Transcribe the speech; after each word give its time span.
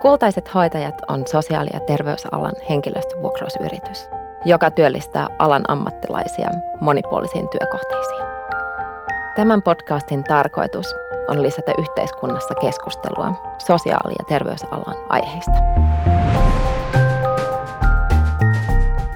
Kultaiset 0.00 0.54
hoitajat 0.54 0.94
on 1.08 1.26
sosiaali- 1.26 1.70
ja 1.72 1.80
terveysalan 1.80 2.52
henkilöstövuokrausyritys, 2.68 4.08
joka 4.44 4.70
työllistää 4.70 5.26
alan 5.38 5.62
ammattilaisia 5.68 6.50
monipuolisiin 6.80 7.48
työkohteisiin. 7.48 8.22
Tämän 9.36 9.62
podcastin 9.62 10.24
tarkoitus 10.24 10.94
on 11.28 11.42
lisätä 11.42 11.72
yhteiskunnassa 11.78 12.54
keskustelua 12.54 13.54
sosiaali- 13.58 14.14
ja 14.18 14.24
terveysalan 14.28 14.96
aiheista. 15.08 15.52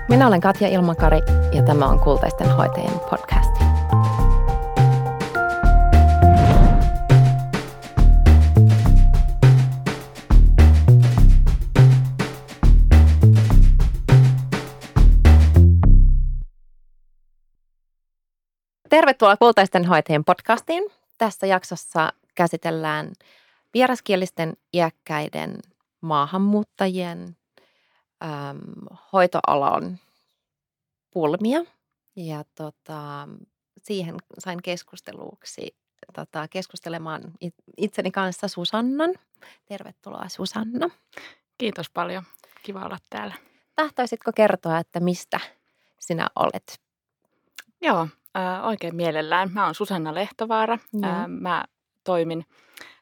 Minä 0.09 0.27
olen 0.27 0.41
Katja 0.41 0.69
Ilmakari 0.69 1.21
ja 1.53 1.62
tämä 1.62 1.87
on 1.87 2.01
Kultaisten 2.01 2.51
hoitajien 2.51 3.01
podcast. 3.11 3.43
Tervetuloa 19.14 19.36
Kultaisten 19.36 19.85
hoitajien 19.85 20.25
podcastiin. 20.25 20.85
Tässä 21.18 21.46
jaksossa 21.46 22.13
käsitellään 22.35 23.13
vieraskielisten 23.75 24.57
iäkkäiden 24.72 25.59
maahanmuuttajien 26.00 27.36
äm, 28.22 28.58
hoitoalan 29.13 29.99
pulmia. 31.11 31.61
Ja 32.17 32.45
tota, 32.55 33.28
siihen 33.83 34.17
sain 34.39 34.62
keskusteluksi 34.62 35.77
tota, 36.14 36.48
keskustelemaan 36.48 37.22
itseni 37.77 38.11
kanssa 38.11 38.48
Susannan. 38.48 39.14
Tervetuloa 39.67 40.28
Susanna. 40.28 40.91
Kiitos 41.58 41.91
paljon. 41.91 42.22
Kiva 42.62 42.84
olla 42.84 42.98
täällä. 43.10 43.34
Tahtoisitko 43.77 44.33
kertoa, 44.33 44.78
että 44.78 45.00
mistä 45.00 45.41
sinä 46.00 46.27
olet? 46.36 46.81
Joo, 47.81 48.08
äh, 48.36 48.66
oikein 48.66 48.96
mielellään. 48.96 49.50
Mä 49.52 49.64
oon 49.64 49.74
Susanna 49.74 50.14
Lehtovaara. 50.14 50.78
Äh, 51.04 51.28
mä 51.28 51.64
toimin 52.04 52.44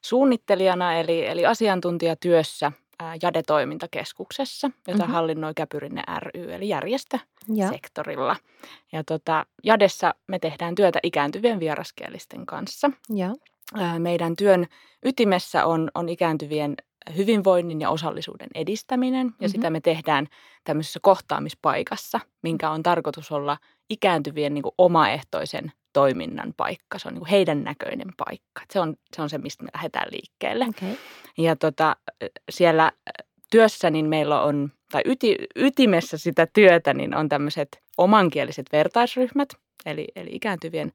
suunnittelijana 0.02 0.94
eli, 0.94 1.26
eli 1.26 1.46
asiantuntijatyössä 1.46 2.72
JADE-toimintakeskuksessa, 3.22 4.70
jota 4.88 4.98
mm-hmm. 4.98 5.12
hallinnoi 5.12 5.54
Käpyrinne 5.54 6.02
ry, 6.18 6.52
eli 6.52 6.68
järjestösektorilla. 6.68 8.36
Ja, 8.92 8.98
ja 8.98 9.04
tota, 9.04 9.46
JADessa 9.64 10.14
me 10.28 10.38
tehdään 10.38 10.74
työtä 10.74 10.98
ikääntyvien 11.02 11.60
vieraskielisten 11.60 12.46
kanssa. 12.46 12.90
Ja. 13.14 13.34
Meidän 13.98 14.36
työn 14.36 14.66
ytimessä 15.04 15.66
on, 15.66 15.90
on 15.94 16.08
ikääntyvien 16.08 16.74
hyvinvoinnin 17.16 17.80
ja 17.80 17.90
osallisuuden 17.90 18.48
edistäminen, 18.54 19.26
ja 19.26 19.30
mm-hmm. 19.30 19.48
sitä 19.48 19.70
me 19.70 19.80
tehdään 19.80 20.26
tämmöisessä 20.64 21.00
kohtaamispaikassa, 21.02 22.20
minkä 22.42 22.70
on 22.70 22.82
tarkoitus 22.82 23.32
olla 23.32 23.58
ikääntyvien 23.90 24.54
niin 24.54 24.62
kuin 24.62 24.74
omaehtoisen 24.78 25.72
toiminnan 25.92 26.54
paikka. 26.56 26.98
Se 26.98 27.08
on 27.08 27.14
niin 27.14 27.20
kuin 27.20 27.30
heidän 27.30 27.64
näköinen 27.64 28.08
paikka. 28.16 28.62
Se 28.72 28.80
on, 28.80 28.96
se 29.16 29.22
on 29.22 29.30
se, 29.30 29.38
mistä 29.38 29.64
me 29.64 29.70
lähdetään 29.74 30.08
liikkeelle. 30.12 30.64
Okay. 30.64 30.96
Ja 31.38 31.56
tota, 31.56 31.96
siellä 32.50 32.92
työssä 33.50 33.90
niin 33.90 34.06
meillä 34.06 34.42
on, 34.42 34.72
tai 34.92 35.02
yti, 35.04 35.36
ytimessä 35.56 36.18
sitä 36.18 36.46
työtä, 36.52 36.94
niin 36.94 37.16
on 37.16 37.28
tämmöiset 37.28 37.68
omankieliset 37.98 38.66
vertaisryhmät, 38.72 39.48
eli, 39.86 40.06
eli 40.16 40.30
ikääntyvien 40.32 40.92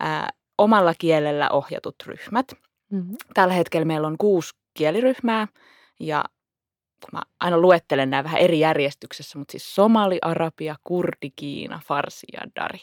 ää, 0.00 0.30
omalla 0.58 0.94
kielellä 0.98 1.50
ohjatut 1.50 1.94
ryhmät. 2.06 2.46
Mm-hmm. 2.90 3.16
Tällä 3.34 3.54
hetkellä 3.54 3.84
meillä 3.84 4.06
on 4.06 4.18
kuusi 4.18 4.54
kieliryhmää 4.76 5.48
ja 6.00 6.24
mä 7.12 7.22
aina 7.40 7.58
luettelen 7.58 8.10
nämä 8.10 8.24
vähän 8.24 8.40
eri 8.40 8.60
järjestyksessä, 8.60 9.38
mutta 9.38 9.52
siis 9.52 9.74
somali, 9.74 10.18
arabia, 10.22 10.76
kurdi, 10.84 11.30
kiina, 11.36 11.80
farsi 11.84 12.26
ja 12.32 12.40
dari. 12.56 12.78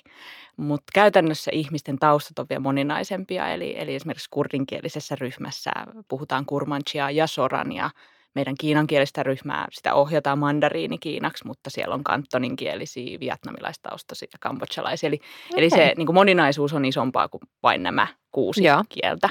Mutta 0.57 0.91
käytännössä 0.94 1.51
ihmisten 1.53 2.00
taustat 2.00 2.40
on 2.40 2.45
vielä 2.50 2.59
moninaisempia, 2.59 3.47
eli, 3.53 3.75
eli 3.78 3.95
esimerkiksi 3.95 4.29
kurdinkielisessä 4.31 5.16
ryhmässä 5.19 5.72
puhutaan 6.07 6.45
kurmanchia 6.45 7.12
ja 7.12 7.28
soran 7.28 7.72
ja 7.72 7.90
meidän 8.35 8.55
kiinankielistä 8.59 9.23
ryhmää, 9.23 9.67
sitä 9.71 9.94
ohjataan 9.94 10.39
mandariini 10.39 10.97
Kiinaksi, 10.97 11.47
mutta 11.47 11.69
siellä 11.69 11.95
on 11.95 12.03
kantoninkielisiä, 12.03 13.19
vietnamilaistaustaisia 13.19 14.27
ja 14.33 14.38
kambodsalaisia. 14.39 15.07
Eli, 15.07 15.16
okay. 15.16 15.59
eli 15.59 15.69
se 15.69 15.94
niin 15.97 16.05
kuin 16.05 16.13
moninaisuus 16.13 16.73
on 16.73 16.85
isompaa 16.85 17.27
kuin 17.27 17.41
vain 17.63 17.83
nämä 17.83 18.07
kuusi 18.31 18.63
Joo. 18.63 18.83
kieltä. 18.89 19.29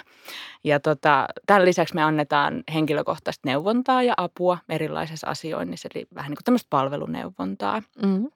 Ja 0.65 0.81
tota, 0.81 1.27
tämän 1.47 1.65
lisäksi 1.65 1.95
me 1.95 2.03
annetaan 2.03 2.63
henkilökohtaista 2.75 3.49
neuvontaa 3.49 4.03
ja 4.03 4.15
apua 4.17 4.59
erilaisessa 4.69 5.27
asioinnissa, 5.27 5.89
eli 5.95 6.07
vähän 6.15 6.31
niin 6.31 6.37
kuin 6.37 6.45
tämmöistä 6.45 6.67
palveluneuvontaa. 6.71 7.83
Mm-hmm. 8.03 8.31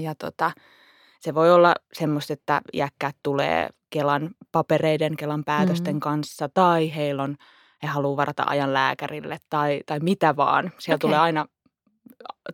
Ja 0.00 0.14
tota, 0.14 0.50
se 1.20 1.34
voi 1.34 1.52
olla 1.52 1.74
semmoista, 1.92 2.32
että 2.32 2.60
iäkkäät 2.72 3.16
tulee 3.22 3.68
Kelan 3.90 4.30
papereiden, 4.52 5.16
Kelan 5.16 5.44
päätösten 5.44 5.94
mm-hmm. 5.94 6.00
kanssa, 6.00 6.48
tai 6.48 6.94
heillä 6.94 7.22
on– 7.22 7.36
he 7.82 7.88
haluaa 7.88 8.16
varata 8.16 8.44
ajan 8.46 8.74
lääkärille 8.74 9.38
tai, 9.50 9.80
tai 9.86 10.00
mitä 10.00 10.36
vaan. 10.36 10.72
Siellä 10.78 10.96
okay. 10.96 11.08
tulee 11.08 11.18
aina 11.18 11.46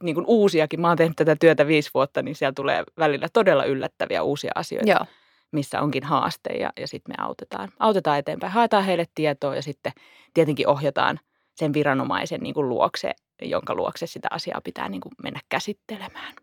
niin 0.03 0.15
kuin 0.15 0.27
uusiakin. 0.27 0.81
Mä 0.81 0.89
oon 0.89 0.97
tehnyt 0.97 1.17
tätä 1.17 1.37
työtä 1.41 1.67
viisi 1.67 1.91
vuotta, 1.95 2.23
niin 2.23 2.35
siellä 2.35 2.53
tulee 2.53 2.85
välillä 2.99 3.29
todella 3.33 3.65
yllättäviä 3.65 4.23
uusia 4.23 4.53
asioita, 4.55 4.91
Joo. 4.91 5.07
missä 5.53 5.81
onkin 5.81 6.05
haaste 6.05 6.53
ja, 6.53 6.73
ja 6.81 6.89
sitten 6.89 7.15
me 7.19 7.25
autetaan, 7.25 7.69
autetaan 7.79 8.19
eteenpäin. 8.19 8.53
Haetaan 8.53 8.85
heille 8.85 9.05
tietoa 9.15 9.57
ja 9.57 9.63
sitten 9.63 9.93
tietenkin 10.35 10.69
ohjataan 10.69 11.21
sen 11.55 11.73
viranomaisen 11.73 12.41
niin 12.41 12.55
kuin 12.55 12.69
luokse, 12.69 13.13
jonka 13.43 13.75
luokse 13.75 14.07
sitä 14.07 14.29
asiaa 14.31 14.61
pitää 14.65 14.89
niin 14.89 15.01
kuin 15.01 15.13
mennä 15.23 15.41
käsittelemään. 15.49 16.35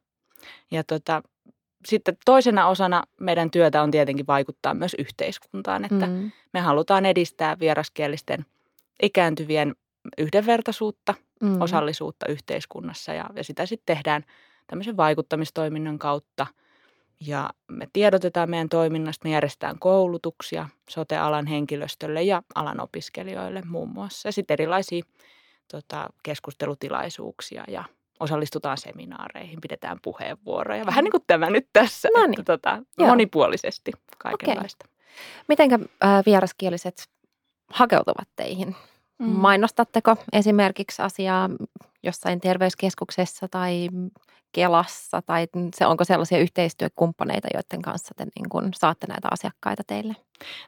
Ja 0.72 0.84
tota, 0.84 1.24
sitten 1.86 2.18
toisena 2.26 2.68
osana 2.68 3.04
meidän 3.20 3.52
työtä 3.52 3.82
on 3.82 3.92
tietenkin 3.92 4.28
vaikuttaa 4.28 4.74
myös 4.74 4.96
yhteiskuntaan, 5.00 5.86
että 5.86 6.08
mm. 6.08 6.32
me 6.54 6.60
halutaan 6.60 7.06
edistää 7.06 7.60
vieraskielisten– 7.60 8.46
ikääntyvien 9.02 9.76
yhdenvertaisuutta, 10.18 11.14
mm. 11.42 11.62
osallisuutta 11.62 12.26
yhteiskunnassa 12.28 13.14
ja, 13.14 13.30
ja 13.36 13.44
sitä 13.44 13.66
sitten 13.66 13.96
tehdään 13.96 14.24
tämmöisen 14.68 14.98
vaikuttamistoiminnan 14.98 16.00
kautta. 16.00 16.48
Ja 17.28 17.50
me 17.68 17.88
tiedotetaan 17.94 18.50
meidän 18.50 18.70
toiminnasta, 18.70 19.28
me 19.28 19.34
järjestetään 19.34 19.80
koulutuksia 19.80 20.70
sote-alan 20.90 21.48
henkilöstölle 21.48 22.24
ja 22.24 22.44
alan 22.56 22.82
opiskelijoille 22.82 23.62
muun 23.66 23.90
muassa. 23.90 24.28
Ja 24.28 24.32
sitten 24.32 24.56
erilaisia 24.56 25.04
tota, 25.72 26.10
keskustelutilaisuuksia 26.24 27.64
ja 27.68 27.84
osallistutaan 28.20 28.78
seminaareihin, 28.78 29.62
pidetään 29.62 29.98
puheenvuoroja. 30.02 30.86
Vähän 30.86 31.04
niin 31.04 31.12
kuin 31.12 31.24
tämä 31.28 31.50
nyt 31.50 31.68
tässä, 31.74 32.10
no 32.16 32.22
niin. 32.22 32.40
että 32.40 32.44
tota, 32.44 32.84
monipuolisesti 33.00 33.92
kaikenlaista. 34.18 34.86
Okay. 34.86 34.94
Mitenkä 35.48 35.80
äh, 36.04 36.24
vieraskieliset 36.26 37.10
hakeutuvat 37.70 38.28
teihin? 38.36 38.76
Mm. 39.20 39.26
Mainostatteko 39.28 40.16
esimerkiksi 40.34 41.02
asiaa 41.02 41.50
jossain 42.04 42.40
terveyskeskuksessa 42.40 43.48
tai 43.48 43.90
Kelassa 44.52 45.22
tai 45.22 45.48
se, 45.76 45.86
onko 45.86 46.04
sellaisia 46.04 46.38
yhteistyökumppaneita, 46.38 47.48
joiden 47.54 47.82
kanssa 47.82 48.14
te 48.18 48.26
niin 48.36 48.50
kun 48.50 48.70
saatte 48.76 49.08
näitä 49.08 49.28
asiakkaita 49.32 49.84
teille? 49.88 50.16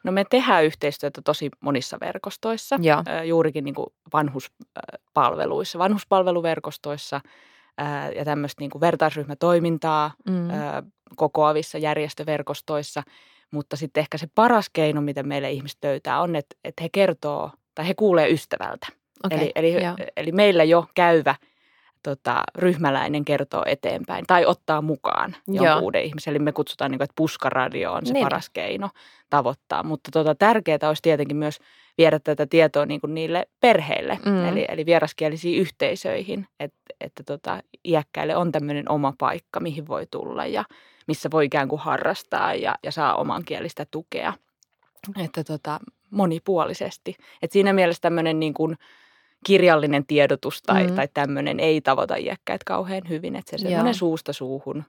No 0.04 0.12
me 0.12 0.26
tehdään 0.30 0.66
yhteistyötä 0.66 1.22
tosi 1.22 1.50
monissa 1.60 1.98
verkostoissa, 2.02 2.80
Joo. 2.82 3.04
juurikin 3.26 3.64
niin 3.64 3.76
kuin 3.76 3.88
vanhuspalveluissa, 4.14 5.80
vanhuspalveluverkostoissa 5.80 7.22
ja 8.16 8.26
tämmöistä 8.26 8.62
niin 8.62 8.72
kuin 8.72 8.82
vertaisryhmätoimintaa 8.82 10.12
mm. 10.30 10.48
kokoavissa 11.16 11.78
järjestöverkostoissa. 11.78 13.04
Mutta 13.52 13.76
sitten 13.76 14.02
ehkä 14.02 14.18
se 14.18 14.28
paras 14.36 14.70
keino, 14.74 15.02
miten 15.02 15.28
meille 15.28 15.52
ihmiset 15.52 15.78
löytää, 15.84 16.22
on, 16.22 16.36
että, 16.36 16.56
että 16.64 16.84
he 16.84 16.90
kertoo 16.92 17.52
tai 17.76 17.88
he 17.88 17.94
kuulee 17.94 18.30
ystävältä. 18.30 18.88
Okay, 19.24 19.40
eli, 19.40 19.52
eli, 19.56 19.74
eli 20.18 20.32
meillä 20.32 20.64
jo 20.64 20.86
käyvä 20.96 21.36
tota, 22.03 22.44
ryhmäläinen 22.56 23.26
kertoo 23.26 23.64
eteenpäin 23.66 24.26
tai 24.28 24.46
ottaa 24.46 24.82
mukaan 24.82 25.36
jonkun 25.47 25.84
uuden 25.84 26.03
ihmisen. 26.03 26.32
Eli 26.32 26.40
me 26.40 26.52
kutsutaan, 26.52 26.92
niin 26.92 27.00
kuin, 27.00 27.06
että 27.06 27.14
puskaradio 27.18 27.94
on 27.94 28.06
se 28.06 28.14
niin. 28.14 28.26
paras 28.26 28.50
keino 28.50 28.90
tavoittaa. 29.30 29.84
Mutta 29.84 30.12
tota, 30.12 30.36
tärkeää 30.36 30.80
olisi 30.88 31.02
tietenkin 31.02 31.38
myös 31.38 31.59
viedä 31.98 32.20
tätä 32.20 32.46
tietoa 32.46 32.86
niin 32.86 33.02
kuin 33.02 33.14
niille 33.14 33.48
perheille, 33.59 34.20
mm. 34.26 34.48
eli, 34.48 34.66
eli 34.70 34.86
vieraskielisiin 34.86 35.62
yhteisöihin, 35.62 36.48
että, 36.59 36.80
että 37.02 37.24
tota, 37.24 37.59
iäkkäille 37.86 38.36
on 38.36 38.52
tämmöinen 38.52 38.91
oma 38.91 39.14
paikka, 39.18 39.59
mihin 39.59 39.88
voi 39.88 40.08
tulla 40.12 40.46
ja 40.46 40.64
missä 41.07 41.29
voi 41.31 41.46
ikään 41.46 41.67
kuin 41.67 41.81
harrastaa 41.81 42.53
ja, 42.53 42.75
ja 42.84 42.91
saa 42.91 43.16
omankielistä 43.16 43.85
tukea. 43.91 44.34
Että 45.23 45.43
tota, 45.43 45.79
monipuolisesti. 46.11 47.16
Et 47.41 47.52
siinä 47.52 47.73
mielessä 47.73 48.02
tämmöinen 48.02 48.40
niin 48.40 48.53
kuin 48.53 48.78
kirjallinen 49.46 50.05
tiedotus 50.05 50.61
tai, 50.61 50.87
mm. 50.87 50.96
tai 50.96 51.07
tämmöinen 51.13 51.59
ei 51.59 51.81
tavoita 51.81 52.16
iäkkäät 52.16 52.63
kauhean 52.63 53.09
hyvin. 53.09 53.35
Että 53.35 53.57
se 53.57 53.61
semmoinen 53.61 53.96
suusta 53.96 54.34
suuhun 54.34 54.84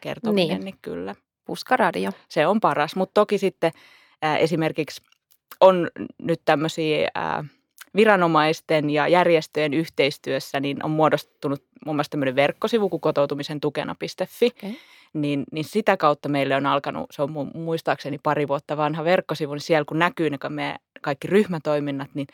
kertominen, 0.00 0.48
niin, 0.48 0.64
niin 0.64 0.78
kyllä. 0.82 1.14
Puskaradio. 1.44 2.10
Se 2.28 2.46
on 2.46 2.60
paras, 2.60 2.96
mutta 2.96 3.20
toki 3.20 3.38
sitten 3.38 3.72
ää, 4.22 4.36
esimerkiksi 4.36 5.02
on 5.60 5.90
nyt 6.22 6.40
tämmöisiä 6.44 7.08
ää, 7.14 7.44
viranomaisten 7.96 8.90
ja 8.90 9.08
järjestöjen 9.08 9.74
yhteistyössä 9.74 10.60
niin 10.60 10.84
on 10.84 10.90
muodostunut 10.90 11.64
muun 11.84 11.96
muassa 11.96 12.10
tämmöinen 12.10 12.36
verkkosivu 12.36 12.88
kuin 12.88 13.00
kotoutumisen 13.00 13.60
tukena.fi. 13.60 14.46
Okay. 14.46 14.72
Niin, 15.12 15.44
niin 15.52 15.64
sitä 15.64 15.96
kautta 15.96 16.28
meille 16.28 16.56
on 16.56 16.66
alkanut, 16.66 17.06
se 17.10 17.22
on 17.22 17.50
muistaakseni 17.54 18.18
pari 18.22 18.48
vuotta 18.48 18.76
vanha 18.76 19.04
verkkosivu, 19.04 19.54
niin 19.54 19.60
siellä 19.60 19.84
kun 19.84 19.98
näkyy 19.98 20.30
ne 20.30 20.38
meidän 20.48 20.78
kaikki 21.00 21.28
ryhmätoiminnat, 21.28 22.10
niin 22.14 22.26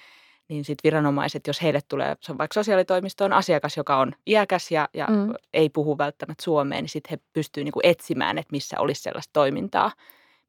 niin 0.48 0.64
sitten 0.64 0.88
viranomaiset, 0.90 1.46
jos 1.46 1.62
heille 1.62 1.80
tulee 1.88 2.16
se 2.20 2.32
on 2.32 2.38
vaikka 2.38 2.54
sosiaalitoimistoon 2.54 3.32
asiakas, 3.32 3.76
joka 3.76 3.96
on 3.96 4.12
iäkäs 4.26 4.70
ja, 4.70 4.88
ja 4.94 5.06
mm. 5.06 5.34
ei 5.54 5.68
puhu 5.70 5.98
välttämättä 5.98 6.44
suomeen, 6.44 6.84
niin 6.84 6.88
sitten 6.88 7.10
he 7.10 7.18
pystyvät 7.32 7.64
niinku 7.64 7.80
etsimään, 7.82 8.38
että 8.38 8.52
missä 8.52 8.80
olisi 8.80 9.02
sellaista 9.02 9.32
toimintaa, 9.32 9.90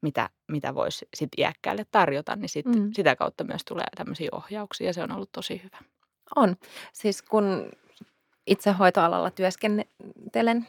mitä, 0.02 0.30
mitä 0.48 0.74
voisi 0.74 1.08
sit 1.14 1.28
iäkkäälle 1.38 1.86
tarjota, 1.90 2.36
niin 2.36 2.48
sit, 2.48 2.66
mm. 2.66 2.90
sitä 2.92 3.16
kautta 3.16 3.44
myös 3.44 3.64
tulee 3.64 3.86
tämmöisiä 3.96 4.28
ohjauksia 4.32 4.86
ja 4.86 4.92
se 4.92 5.02
on 5.02 5.12
ollut 5.12 5.32
tosi 5.32 5.60
hyvä. 5.64 5.78
On. 6.36 6.56
Siis 6.92 7.22
kun 7.22 7.70
itse 8.46 8.72
hoitoalalla 8.72 9.30
työskentelen 9.30 10.66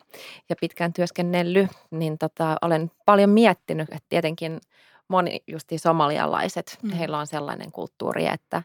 ja 0.50 0.56
pitkään 0.62 0.94
työskennellyt, 0.94 1.70
niin 1.92 2.18
tota, 2.18 2.58
olen 2.62 2.92
paljon 3.06 3.30
miettinyt, 3.30 3.90
että 3.90 4.06
tietenkin 4.10 4.60
moni 5.08 5.44
justi 5.48 5.78
somalialaiset, 5.78 6.78
mm. 6.84 6.90
heillä 6.90 7.18
on 7.18 7.28
sellainen 7.28 7.72
kulttuuri, 7.72 8.28
että 8.28 8.64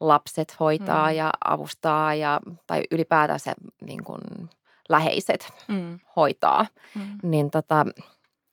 lapset 0.00 0.60
hoitaa 0.60 1.08
mm. 1.08 1.16
ja 1.16 1.30
avustaa 1.44 2.14
ja, 2.14 2.40
tai 2.66 2.82
ylipäätään 2.90 3.40
se 3.40 3.54
niin 3.80 4.04
kuin, 4.04 4.20
läheiset 4.88 5.52
mm. 5.68 5.98
hoitaa. 6.16 6.66
Mm. 6.94 7.18
Niin 7.22 7.50
tota, 7.50 7.86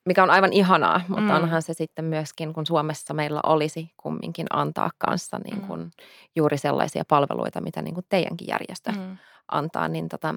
mikä 0.05 0.23
on 0.23 0.29
aivan 0.29 0.53
ihanaa, 0.53 1.01
mutta 1.07 1.21
mm. 1.21 1.43
onhan 1.43 1.61
se 1.61 1.73
sitten 1.73 2.05
myöskin, 2.05 2.53
kun 2.53 2.65
Suomessa 2.65 3.13
meillä 3.13 3.39
olisi 3.43 3.91
kumminkin 3.97 4.47
antaa 4.49 4.89
kanssa 4.97 5.39
niin 5.43 5.61
kuin 5.61 5.79
mm. 5.79 5.91
juuri 6.35 6.57
sellaisia 6.57 7.03
palveluita, 7.07 7.61
mitä 7.61 7.81
niin 7.81 7.93
kuin 7.93 8.05
teidänkin 8.09 8.47
järjestö 8.47 8.91
mm. 8.91 9.17
antaa, 9.51 9.87
niin 9.87 10.09
tota, 10.09 10.35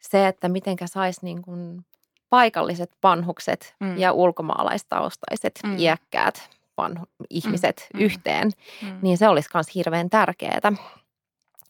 se, 0.00 0.28
että 0.28 0.48
mitenkä 0.48 0.86
saisi 0.86 1.20
niin 1.22 1.42
kuin 1.42 1.84
paikalliset 2.30 2.90
vanhukset 3.02 3.74
mm. 3.80 3.98
ja 3.98 4.12
ulkomaalaistaustaiset 4.12 5.60
mm. 5.66 5.78
iäkkäät 5.78 6.50
vanhu, 6.76 7.04
ihmiset 7.30 7.88
mm. 7.94 8.00
yhteen, 8.00 8.50
mm. 8.82 8.98
niin 9.02 9.18
se 9.18 9.28
olisi 9.28 9.50
myös 9.54 9.74
hirveän 9.74 10.10
tärkeää 10.10 10.72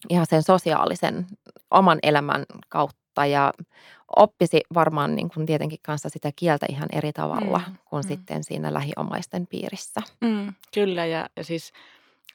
ihan 0.09 0.27
sen 0.27 0.43
sosiaalisen 0.43 1.27
oman 1.71 1.99
elämän 2.03 2.45
kautta 2.69 3.00
ja 3.17 3.53
oppisi 4.17 4.61
varmaan 4.75 5.17
niin 5.17 5.29
kuin 5.29 5.47
tietenkin 5.47 5.79
kanssa 5.83 6.09
sitä 6.09 6.33
kieltä 6.37 6.67
ihan 6.69 6.89
eri 6.93 7.13
tavalla 7.13 7.61
mm. 7.67 7.75
kuin 7.85 8.05
mm. 8.05 8.09
sitten 8.09 8.45
siinä 8.45 8.75
lähiomaisten 8.75 9.47
piirissä. 9.47 10.01
Mm, 10.21 10.55
kyllä 10.75 11.07
ja, 11.07 11.29
ja 11.37 11.45
siis 11.45 11.73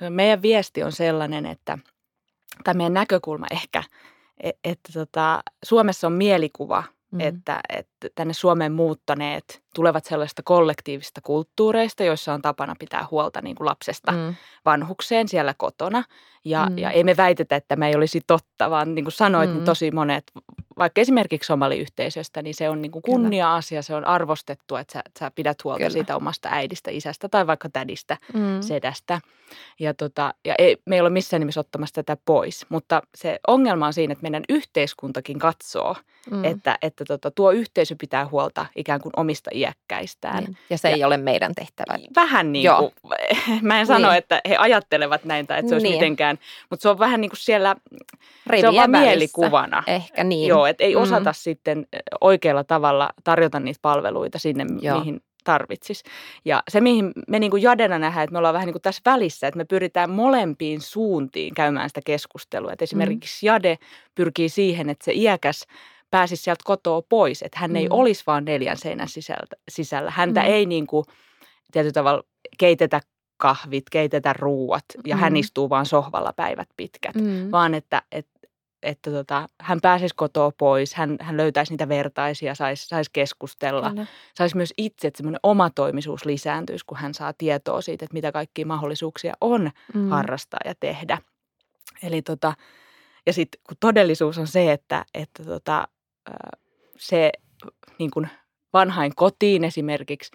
meidän 0.10 0.42
viesti 0.42 0.84
on 0.84 0.92
sellainen, 0.92 1.46
että 1.46 1.78
tai 2.64 2.74
meidän 2.74 2.94
näkökulma 2.94 3.46
ehkä, 3.52 3.84
että, 4.40 4.60
että 4.64 4.94
tota, 4.94 5.44
Suomessa 5.64 6.08
on 6.08 6.14
mielikuva, 6.14 6.84
mm. 7.12 7.20
että, 7.20 7.60
että 7.70 8.08
tänne 8.16 8.34
Suomeen 8.34 8.72
muuttaneet 8.72 9.62
tulevat 9.76 10.06
sellaista 10.06 10.44
kollektiivista 10.44 11.22
kulttuureista, 11.22 12.04
joissa 12.04 12.34
on 12.34 12.42
tapana 12.42 12.76
pitää 12.80 13.08
huolta 13.12 13.42
niin 13.42 13.56
kuin 13.56 13.66
lapsesta 13.66 14.12
mm. 14.12 14.36
vanhukseen 14.66 15.28
siellä 15.28 15.54
kotona. 15.58 16.04
Ja, 16.46 16.68
mm. 16.70 16.78
ja 16.78 16.92
ei 16.92 17.04
me 17.04 17.18
väitetä, 17.18 17.56
että 17.56 17.76
me 17.76 17.88
ei 17.88 17.96
olisi 17.96 18.22
totta, 18.28 18.70
vaan 18.70 18.96
niin 18.96 19.06
kuin 19.06 19.12
sanoit, 19.12 19.50
niin 19.50 19.56
mm. 19.56 19.60
niin 19.60 19.66
tosi 19.66 19.92
monet, 19.92 20.32
vaikka 20.78 21.02
esimerkiksi 21.02 21.48
somaliyhteisöstä, 21.48 22.42
niin 22.42 22.56
se 22.56 22.70
on 22.70 22.82
niin 22.82 22.92
kuin 22.92 23.02
kunnia-asia, 23.02 23.82
se 23.82 23.96
on 23.96 24.06
arvostettu, 24.06 24.76
että 24.76 24.94
sä, 24.94 25.02
sä 25.20 25.32
pidät 25.36 25.64
huolta 25.64 25.78
Kyllä. 25.78 25.90
siitä 25.90 26.16
omasta 26.16 26.50
äidistä, 26.52 26.92
isästä 26.92 27.30
tai 27.30 27.48
vaikka 27.48 27.70
tädistä, 27.70 28.18
mm. 28.34 28.62
sedästä. 28.62 29.22
Ja, 29.80 29.94
tota, 29.94 30.34
ja 30.46 30.56
ei, 30.58 30.78
me 30.86 30.96
ei 30.96 31.02
ole 31.02 31.10
missään 31.10 31.42
nimessä 31.42 31.60
ottamassa 31.60 31.96
tätä 31.96 32.18
pois, 32.26 32.66
mutta 32.70 33.02
se 33.16 33.40
ongelma 33.48 33.88
on 33.88 33.94
siinä, 33.94 34.12
että 34.12 34.24
meidän 34.24 34.44
yhteiskuntakin 34.50 35.40
katsoo, 35.40 35.96
mm. 36.32 36.46
että, 36.46 36.78
että 36.82 37.06
tota, 37.06 37.32
tuo 37.32 37.52
yhteisö 37.52 37.96
pitää 38.00 38.28
huolta 38.28 38.66
ikään 38.76 39.02
kuin 39.02 39.14
omista 39.18 39.50
iäkkäistään. 39.54 40.44
Niin. 40.44 40.58
Ja 40.70 40.78
se 40.78 40.90
ja, 40.90 40.96
ei 40.96 41.04
ole 41.04 41.18
meidän 41.18 41.56
tehtävä. 41.56 42.00
Vähän 42.16 42.52
niin 42.54 42.70
kuin, 42.80 42.92
mä 43.62 43.80
en 43.80 43.88
sano, 43.88 44.08
niin. 44.08 44.18
että 44.18 44.42
he 44.50 44.58
ajattelevat 44.58 45.26
näin 45.26 45.48
tai 45.48 45.60
että 45.60 45.70
se 45.70 45.76
olisi 45.76 45.88
niin. 45.88 45.96
mitenkään, 45.96 46.40
mutta 46.70 46.82
se 46.82 46.90
on 46.90 47.00
vähän 47.00 47.22
niin 47.22 47.32
kuin 47.32 47.40
siellä, 47.40 47.76
Riviä 48.48 48.62
se 48.62 48.68
on 48.68 48.76
vaan 48.76 48.92
mielikuvana. 48.92 49.84
Ehkä 49.88 50.24
niin. 50.24 50.48
Joo, 50.48 50.65
että 50.70 50.84
ei 50.84 50.96
mm. 50.96 51.02
osata 51.02 51.34
sitten 51.34 51.88
oikealla 52.22 52.64
tavalla 52.64 53.10
tarjota 53.24 53.60
niitä 53.60 53.80
palveluita 53.82 54.40
sinne, 54.40 54.66
Joo. 54.82 55.00
mihin 55.00 55.22
tarvitsisi. 55.44 56.04
Ja 56.46 56.64
se, 56.70 56.82
mihin 56.82 57.12
me 57.28 57.40
niin 57.40 57.52
kuin 57.52 57.64
Jadena 57.64 58.00
nähdään, 58.00 58.24
että 58.24 58.32
me 58.32 58.38
ollaan 58.38 58.54
vähän 58.54 58.66
niin 58.66 58.74
kuin 58.74 58.82
tässä 58.82 59.02
välissä, 59.06 59.48
että 59.48 59.58
me 59.58 59.66
pyritään 59.66 60.10
molempiin 60.10 60.82
suuntiin 60.82 61.54
käymään 61.54 61.90
sitä 61.90 62.02
keskustelua. 62.06 62.72
Että 62.72 62.84
esimerkiksi 62.84 63.46
mm. 63.46 63.48
Jade 63.48 63.78
pyrkii 64.16 64.50
siihen, 64.50 64.90
että 64.90 65.06
se 65.06 65.12
iäkäs 65.14 65.66
pääsisi 66.12 66.44
sieltä 66.44 66.62
kotoa 66.66 67.02
pois, 67.10 67.42
että 67.42 67.60
hän 67.60 67.72
mm. 67.72 67.76
ei 67.76 67.88
olisi 67.90 68.24
vaan 68.28 68.46
neljän 68.46 68.78
seinän 68.78 69.08
sisältä, 69.08 69.56
sisällä. 69.70 70.12
Häntä 70.12 70.42
mm. 70.42 70.48
ei 70.48 70.66
niin 70.66 70.88
kuin, 70.88 71.06
tietyllä 71.72 71.94
tavalla 71.94 72.24
keitetä 72.58 73.02
kahvit, 73.38 73.84
keitetä 73.92 74.34
ruuat 74.34 74.86
ja 75.06 75.16
mm. 75.16 75.22
hän 75.22 75.36
istuu 75.36 75.70
vaan 75.70 75.86
sohvalla 75.86 76.34
päivät 76.36 76.70
pitkät, 76.78 77.16
mm. 77.16 77.52
vaan 77.52 77.74
että, 77.74 78.02
että 78.12 78.32
että 78.84 79.12
tota, 79.12 79.50
hän 79.62 79.82
pääsisi 79.82 80.16
kotoa 80.16 80.52
pois, 80.58 80.94
hän, 80.94 81.18
hän 81.22 81.38
löytäisi 81.38 81.74
niitä 81.74 81.90
vertaisia, 81.90 82.56
saisi 82.56 82.88
sais 82.88 83.10
keskustella. 83.10 83.94
Saisi 84.36 84.56
myös 84.56 84.74
itse, 84.78 85.08
että 85.08 85.18
semmoinen 85.18 85.40
omatoimisuus 85.44 86.26
lisääntyisi, 86.26 86.86
kun 86.86 86.98
hän 86.98 87.14
saa 87.14 87.34
tietoa 87.34 87.82
siitä, 87.82 88.06
että 88.06 88.14
mitä 88.14 88.32
kaikkia 88.32 88.66
mahdollisuuksia 88.66 89.34
on 89.42 89.72
mm. 89.94 90.10
harrastaa 90.10 90.60
ja 90.66 90.76
tehdä. 90.80 91.18
Eli 92.04 92.22
tota, 92.22 92.54
ja 93.26 93.34
sitten 93.34 93.62
kun 93.68 93.78
todellisuus 93.80 94.38
on 94.38 94.48
se, 94.48 94.72
että, 94.72 95.06
että 95.14 95.44
tota, 95.44 95.88
se 96.98 97.32
niin 98.00 98.12
kuin 98.12 98.30
vanhain 98.74 99.16
kotiin 99.16 99.64
esimerkiksi 99.64 100.32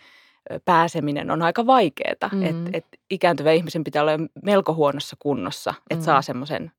pääseminen 0.65 1.31
on 1.31 1.43
aika 1.43 1.67
vaikeaa. 1.67 2.31
Mm. 2.33 2.43
Että 2.43 2.71
et 2.73 2.87
ikääntyvä 3.11 3.53
ihmisen 3.53 3.85
pitää 3.85 4.03
olla 4.03 4.13
melko 4.43 4.75
huonossa 4.75 5.17
kunnossa, 5.19 5.75
että 5.91 6.03
mm. 6.03 6.05
saa 6.05 6.23
semmoisen 6.23 6.73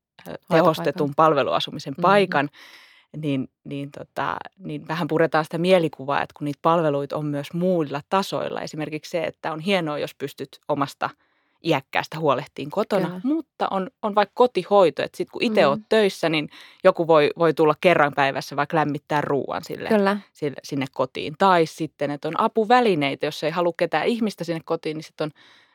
tehostetun 0.50 1.12
palveluasumisen 1.16 1.92
mm-hmm. 1.92 2.02
paikan. 2.02 2.46
Mm. 2.46 3.20
Niin, 3.20 3.48
niin, 3.64 3.90
tota, 3.90 4.36
niin 4.58 4.88
vähän 4.88 5.08
puretaan 5.08 5.44
sitä 5.44 5.58
mielikuvaa, 5.58 6.22
että 6.22 6.34
kun 6.38 6.44
niitä 6.44 6.58
palveluita 6.62 7.16
on 7.16 7.26
myös 7.26 7.52
muilla 7.52 8.00
tasoilla. 8.08 8.60
Esimerkiksi 8.60 9.10
se, 9.10 9.22
että 9.22 9.52
on 9.52 9.60
hienoa, 9.60 9.98
jos 9.98 10.14
pystyt 10.14 10.60
omasta– 10.68 11.10
iäkkäästä 11.64 12.18
huolehtiin 12.18 12.70
kotona, 12.70 13.06
Kyllä. 13.06 13.20
mutta 13.24 13.68
on, 13.70 13.90
on 14.02 14.14
vaikka 14.14 14.32
kotihoito, 14.34 15.02
että 15.02 15.16
sitten 15.16 15.32
kun 15.32 15.42
itse 15.42 15.60
mm. 15.60 15.68
olet 15.68 15.80
töissä, 15.88 16.28
niin 16.28 16.48
joku 16.84 17.06
voi, 17.06 17.30
voi 17.38 17.54
tulla 17.54 17.74
kerran 17.80 18.12
päivässä 18.16 18.56
vaikka 18.56 18.76
lämmittää 18.76 19.20
ruoan 19.20 19.64
sille, 19.64 19.88
Kyllä. 19.88 20.16
sille, 20.32 20.56
sinne 20.64 20.86
kotiin. 20.92 21.34
Tai 21.38 21.66
sitten, 21.66 22.10
että 22.10 22.28
on 22.28 22.40
apuvälineitä, 22.40 23.26
jos 23.26 23.44
ei 23.44 23.50
halua 23.50 23.72
ketään 23.76 24.06
ihmistä 24.06 24.44
sinne 24.44 24.60
kotiin, 24.64 24.96
niin 24.96 25.04
sitten 25.04 25.24
on 25.24 25.30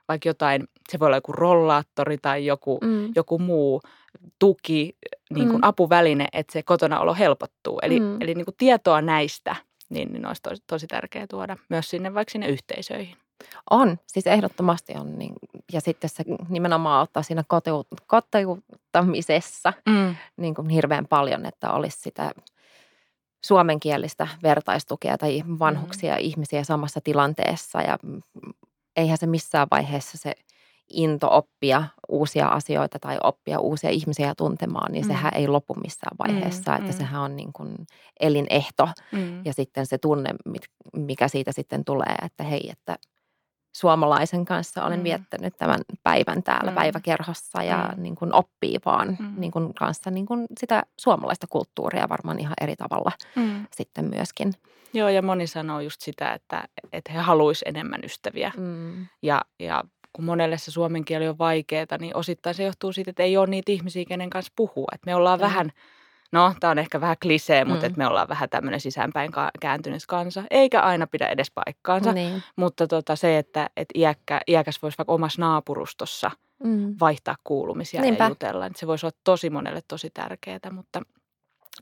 vaikka 0.08 0.30
jotain, 0.30 0.68
se 0.90 1.00
voi 1.00 1.06
olla 1.06 1.18
joku 1.18 1.32
rollaattori 1.32 2.18
tai 2.18 2.46
joku, 2.46 2.80
mm. 2.84 3.12
joku 3.16 3.40
muu 3.40 3.82
tuki, 4.40 4.98
niin 5.30 5.48
kuin 5.48 5.58
mm. 5.58 5.68
apuväline, 5.68 6.28
että 6.34 6.54
se 6.54 6.64
kotona 6.64 7.00
olo 7.00 7.14
helpottuu. 7.14 7.80
Eli, 7.82 8.00
mm. 8.00 8.22
eli 8.22 8.36
niin 8.36 8.46
kuin 8.46 8.56
tietoa 8.58 9.02
näistä, 9.02 9.56
niin, 9.90 10.14
niin 10.14 10.26
olisi 10.26 10.42
tosi, 10.42 10.64
tosi 10.68 10.88
tärkeää 10.88 11.28
tuoda 11.28 11.58
myös 11.70 11.90
sinne 11.90 12.14
vaikka 12.14 12.32
sinne 12.32 12.48
yhteisöihin. 12.48 13.18
On, 13.70 13.98
siis 14.08 14.28
ehdottomasti 14.28 14.94
on. 14.94 15.20
Niin, 15.20 15.34
ja 15.74 15.82
sitten 15.82 16.10
se 16.10 16.24
nimenomaan 16.50 17.04
ottaa 17.04 17.24
siinä 17.24 17.44
kotiuttamisessa 18.08 19.74
mm. 19.90 20.16
niin 20.38 20.56
kuin 20.56 20.70
hirveän 20.70 21.08
paljon, 21.08 21.46
että 21.46 21.72
olisi 21.72 22.00
sitä 22.00 22.32
suomenkielistä 23.46 24.28
vertaistukea 24.44 25.18
tai 25.18 25.44
vanhuksia 25.60 26.14
mm. 26.14 26.20
ihmisiä 26.20 26.64
samassa 26.64 27.02
tilanteessa. 27.02 27.82
Ja 27.82 27.98
eihän 28.96 29.18
se 29.18 29.28
missään 29.28 29.68
vaiheessa 29.72 30.18
se 30.18 30.34
into 30.90 31.28
oppia 31.32 31.84
uusia 32.10 32.48
asioita 32.48 33.00
tai 33.00 33.18
oppia 33.24 33.60
uusia 33.60 33.90
ihmisiä 33.90 34.34
tuntemaan, 34.38 34.92
niin 34.92 35.06
mm. 35.06 35.08
sehän 35.08 35.34
ei 35.36 35.48
lopu 35.48 35.74
missään 35.74 36.18
vaiheessa. 36.20 36.72
Mm, 36.72 36.78
että 36.78 36.92
mm. 36.92 36.98
sehän 36.98 37.22
on 37.22 37.36
niin 37.36 37.54
kuin 37.54 37.76
elinehto 38.20 38.90
mm. 39.12 39.46
ja 39.46 39.54
sitten 39.54 39.86
se 39.86 39.98
tunne, 39.98 40.30
mikä 40.94 41.28
siitä 41.28 41.52
sitten 41.52 41.86
tulee, 41.86 42.16
että 42.24 42.44
hei, 42.44 42.70
että– 42.70 42.98
suomalaisen 43.78 44.46
kanssa 44.46 44.86
olen 44.86 45.00
mm. 45.00 45.04
viettänyt 45.04 45.58
tämän 45.58 45.80
päivän 46.04 46.44
täällä 46.44 46.72
mm. 46.72 46.76
päiväkerhossa 46.76 47.64
ja 47.64 47.94
mm. 47.96 48.04
niin 48.04 48.16
kuin 48.16 48.34
oppii 48.34 48.80
vaan 48.86 49.18
mm. 49.20 49.34
niin 49.38 49.52
kuin 49.52 49.74
kanssa 49.74 50.12
niin 50.12 50.26
kuin 50.26 50.46
sitä 50.60 50.84
suomalaista 51.00 51.48
kulttuuria 51.50 52.10
varmaan 52.10 52.40
ihan 52.40 52.54
eri 52.62 52.76
tavalla 52.76 53.12
mm. 53.36 53.66
sitten 53.76 54.06
myöskin. 54.06 54.54
Joo 54.94 55.10
ja 55.10 55.22
moni 55.22 55.48
sanoo 55.48 55.80
just 55.80 56.02
sitä, 56.02 56.34
että, 56.34 56.64
että 56.94 57.12
he 57.12 57.20
haluaisivat 57.20 57.68
enemmän 57.68 58.00
ystäviä 58.04 58.52
mm. 58.58 59.08
ja, 59.22 59.42
ja 59.60 59.84
kun 60.18 60.26
monelle 60.26 60.58
se 60.58 60.72
suomen 60.72 61.06
kieli 61.06 61.28
on 61.28 61.38
vaikeaa, 61.38 61.98
niin 62.00 62.16
osittain 62.16 62.56
se 62.56 62.64
johtuu 62.64 62.94
siitä, 62.94 63.10
että 63.10 63.24
ei 63.24 63.38
ole 63.38 63.48
niitä 63.48 63.72
ihmisiä, 63.72 64.06
kenen 64.08 64.30
kanssa 64.30 64.54
puhua. 64.56 64.88
Että 64.94 65.06
me 65.06 65.16
ollaan 65.16 65.40
mm. 65.40 65.44
vähän– 65.44 65.72
no 66.32 66.54
tämä 66.60 66.72
on 66.72 66.80
ehkä 66.80 67.02
vähän 67.02 67.16
klisee, 67.22 67.66
mutta 67.66 67.86
mm. 67.86 67.92
et 67.92 67.98
me 67.98 68.08
ollaan 68.08 68.28
vähän 68.28 68.50
tämmöinen 68.50 68.80
sisäänpäin 68.80 69.32
kääntynyt 69.62 70.06
kansa, 70.08 70.44
eikä 70.52 70.82
aina 70.82 71.08
pidä 71.08 71.28
edes 71.28 71.52
paikkaansa. 71.52 72.14
Niin. 72.14 72.44
Mutta 72.56 72.88
tota, 72.88 73.16
se, 73.16 73.38
että 73.38 73.70
et 73.78 73.88
iäkkä, 73.96 74.42
iäkäs 74.48 74.82
voisi 74.82 74.98
vaikka 74.98 75.14
omassa 75.14 75.42
naapurustossa 75.42 76.32
mm. 76.64 76.96
vaihtaa 77.00 77.36
kuulumisia 77.44 78.02
Niinpä. 78.02 78.24
ja 78.24 78.30
jutella. 78.30 78.66
Että 78.66 78.80
se 78.80 78.88
voisi 78.88 79.06
olla 79.06 79.18
tosi 79.24 79.50
monelle 79.50 79.82
tosi 79.88 80.10
tärkeää, 80.14 80.60
mutta, 80.72 81.02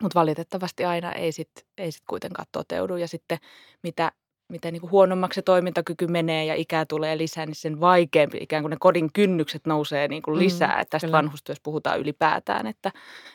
mutta 0.01 0.19
valitettavasti 0.19 0.85
aina 0.85 1.11
ei 1.11 1.31
sitten 1.31 1.63
ei 1.77 1.91
sit 1.91 2.03
kuitenkaan 2.09 2.47
toteudu. 2.51 2.95
Ja 2.95 3.07
sitten 3.07 3.37
mitä, 3.83 4.11
mitä 4.49 4.71
niin 4.71 4.81
kuin 4.81 4.91
huonommaksi 4.91 5.35
se 5.35 5.41
toimintakyky 5.41 6.07
menee 6.07 6.45
ja 6.45 6.55
ikää 6.55 6.85
tulee 6.85 7.17
lisää, 7.17 7.45
niin 7.45 7.55
sen 7.55 7.79
vaikeampi 7.79 8.37
ikään 8.41 8.63
kuin 8.63 8.69
ne 8.69 8.77
kodin 8.79 9.13
kynnykset 9.13 9.65
nousee 9.67 10.07
niin 10.07 10.21
kuin 10.21 10.37
mm, 10.37 10.39
lisää. 10.39 10.75
Mm, 10.75 10.81
että 10.81 10.89
tästä 10.89 11.07
kyllä. 11.07 11.17
vanhustyössä 11.17 11.61
puhutaan 11.63 11.99
ylipäätään, 11.99 12.67
että, 12.67 12.91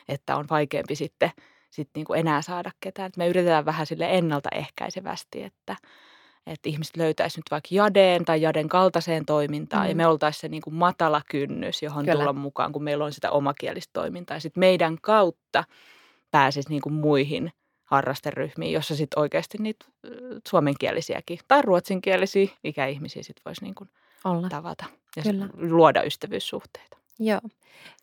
että 0.09 0.35
on 0.35 0.45
vaikeampi 0.49 0.95
sitten 0.95 1.31
sit 1.71 1.89
niin 1.95 2.05
kuin 2.05 2.19
enää 2.19 2.41
saada 2.41 2.71
ketään. 2.79 3.07
Et 3.07 3.17
me 3.17 3.27
yritetään 3.27 3.65
vähän 3.65 3.85
sille 3.85 4.17
ennaltaehkäisevästi, 4.17 5.43
että, 5.43 5.75
että 6.47 6.69
ihmiset 6.69 6.97
löytäisivät 6.97 7.37
nyt 7.37 7.51
vaikka 7.51 7.69
jadeen 7.71 8.25
tai 8.25 8.41
jaden 8.41 8.69
kaltaiseen 8.69 9.25
toimintaan 9.25 9.85
mm. 9.85 9.89
ja 9.89 9.95
me 9.95 10.07
oltaisiin 10.07 10.41
se 10.41 10.47
niin 10.47 10.61
kuin 10.61 10.73
matala 10.73 11.21
kynnys, 11.31 11.83
johon 11.83 12.05
Kyllä. 12.05 12.17
tulla 12.17 12.33
mukaan, 12.33 12.71
kun 12.71 12.83
meillä 12.83 13.05
on 13.05 13.13
sitä 13.13 13.31
omakielistä 13.31 13.93
toimintaa. 13.93 14.37
Ja 14.37 14.41
sitten 14.41 14.59
meidän 14.59 14.97
kautta 15.01 15.63
pääsisi 16.31 16.69
niin 16.69 16.81
kuin 16.81 16.93
muihin 16.93 17.51
harrasteryhmiin, 17.91 18.73
jossa 18.73 18.95
sitten 18.95 19.19
oikeasti 19.19 19.57
niitä 19.57 19.85
suomenkielisiäkin 20.47 21.39
tai 21.47 21.61
ruotsinkielisiä 21.61 22.47
ikäihmisiä 22.63 23.23
sitten 23.23 23.41
voisi 23.45 23.63
niin 23.63 23.75
kuin 23.75 23.89
Olla. 24.23 24.49
tavata 24.49 24.85
ja 25.15 25.23
Kyllä. 25.23 25.49
luoda 25.53 26.03
ystävyyssuhteita. 26.03 26.97
Joo. 27.19 27.41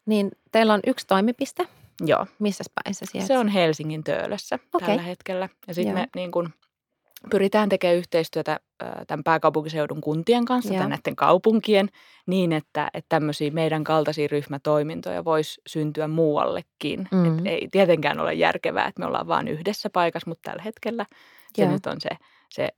Niin 0.07 0.31
teillä 0.53 0.75
on 0.75 0.81
yksi 0.87 1.07
toimipiste. 1.07 1.69
Joo. 2.07 2.27
Missä 2.39 2.65
päin 2.75 2.95
se 2.95 3.07
sijaitsee? 3.07 3.37
Se 3.37 3.39
on 3.39 3.49
Helsingin 3.49 4.05
Töölössä 4.05 4.59
okay. 4.75 4.89
tällä 4.89 5.03
hetkellä. 5.03 5.49
Ja 5.67 5.75
sitten 5.75 5.95
me 5.95 6.09
niin 6.15 6.31
kuin– 6.31 6.49
pyritään 7.31 7.69
tekemään 7.69 7.97
yhteistyötä 7.97 8.61
tämän 9.07 9.25
pääkaupunkiseudun 9.25 10.01
kuntien 10.01 10.45
kanssa 10.45 10.75
tai 10.75 10.89
näiden 10.89 11.17
kaupunkien 11.17 11.89
niin, 12.27 12.53
että, 12.53 12.91
että 12.95 13.09
tämmöisiä 13.09 13.51
meidän 13.51 13.85
kaltaisia 13.85 14.29
ryhmätoimintoja 14.31 15.25
voisi 15.25 15.61
syntyä 15.67 16.09
muuallekin. 16.09 17.09
Mm. 17.13 17.39
Et 17.39 17.47
ei 17.47 17.69
tietenkään 17.71 18.21
ole 18.21 18.35
järkevää, 18.35 18.87
että 18.87 19.01
me 19.01 19.07
ollaan 19.07 19.29
vain 19.29 19.49
yhdessä 19.49 19.91
paikassa, 19.91 20.31
mutta 20.31 20.51
tällä 20.51 20.63
hetkellä 20.63 21.07
se 21.57 21.63
ja. 21.63 21.71
nyt 21.71 21.87
on 21.87 22.01
se, 22.01 22.09
se 22.51 22.69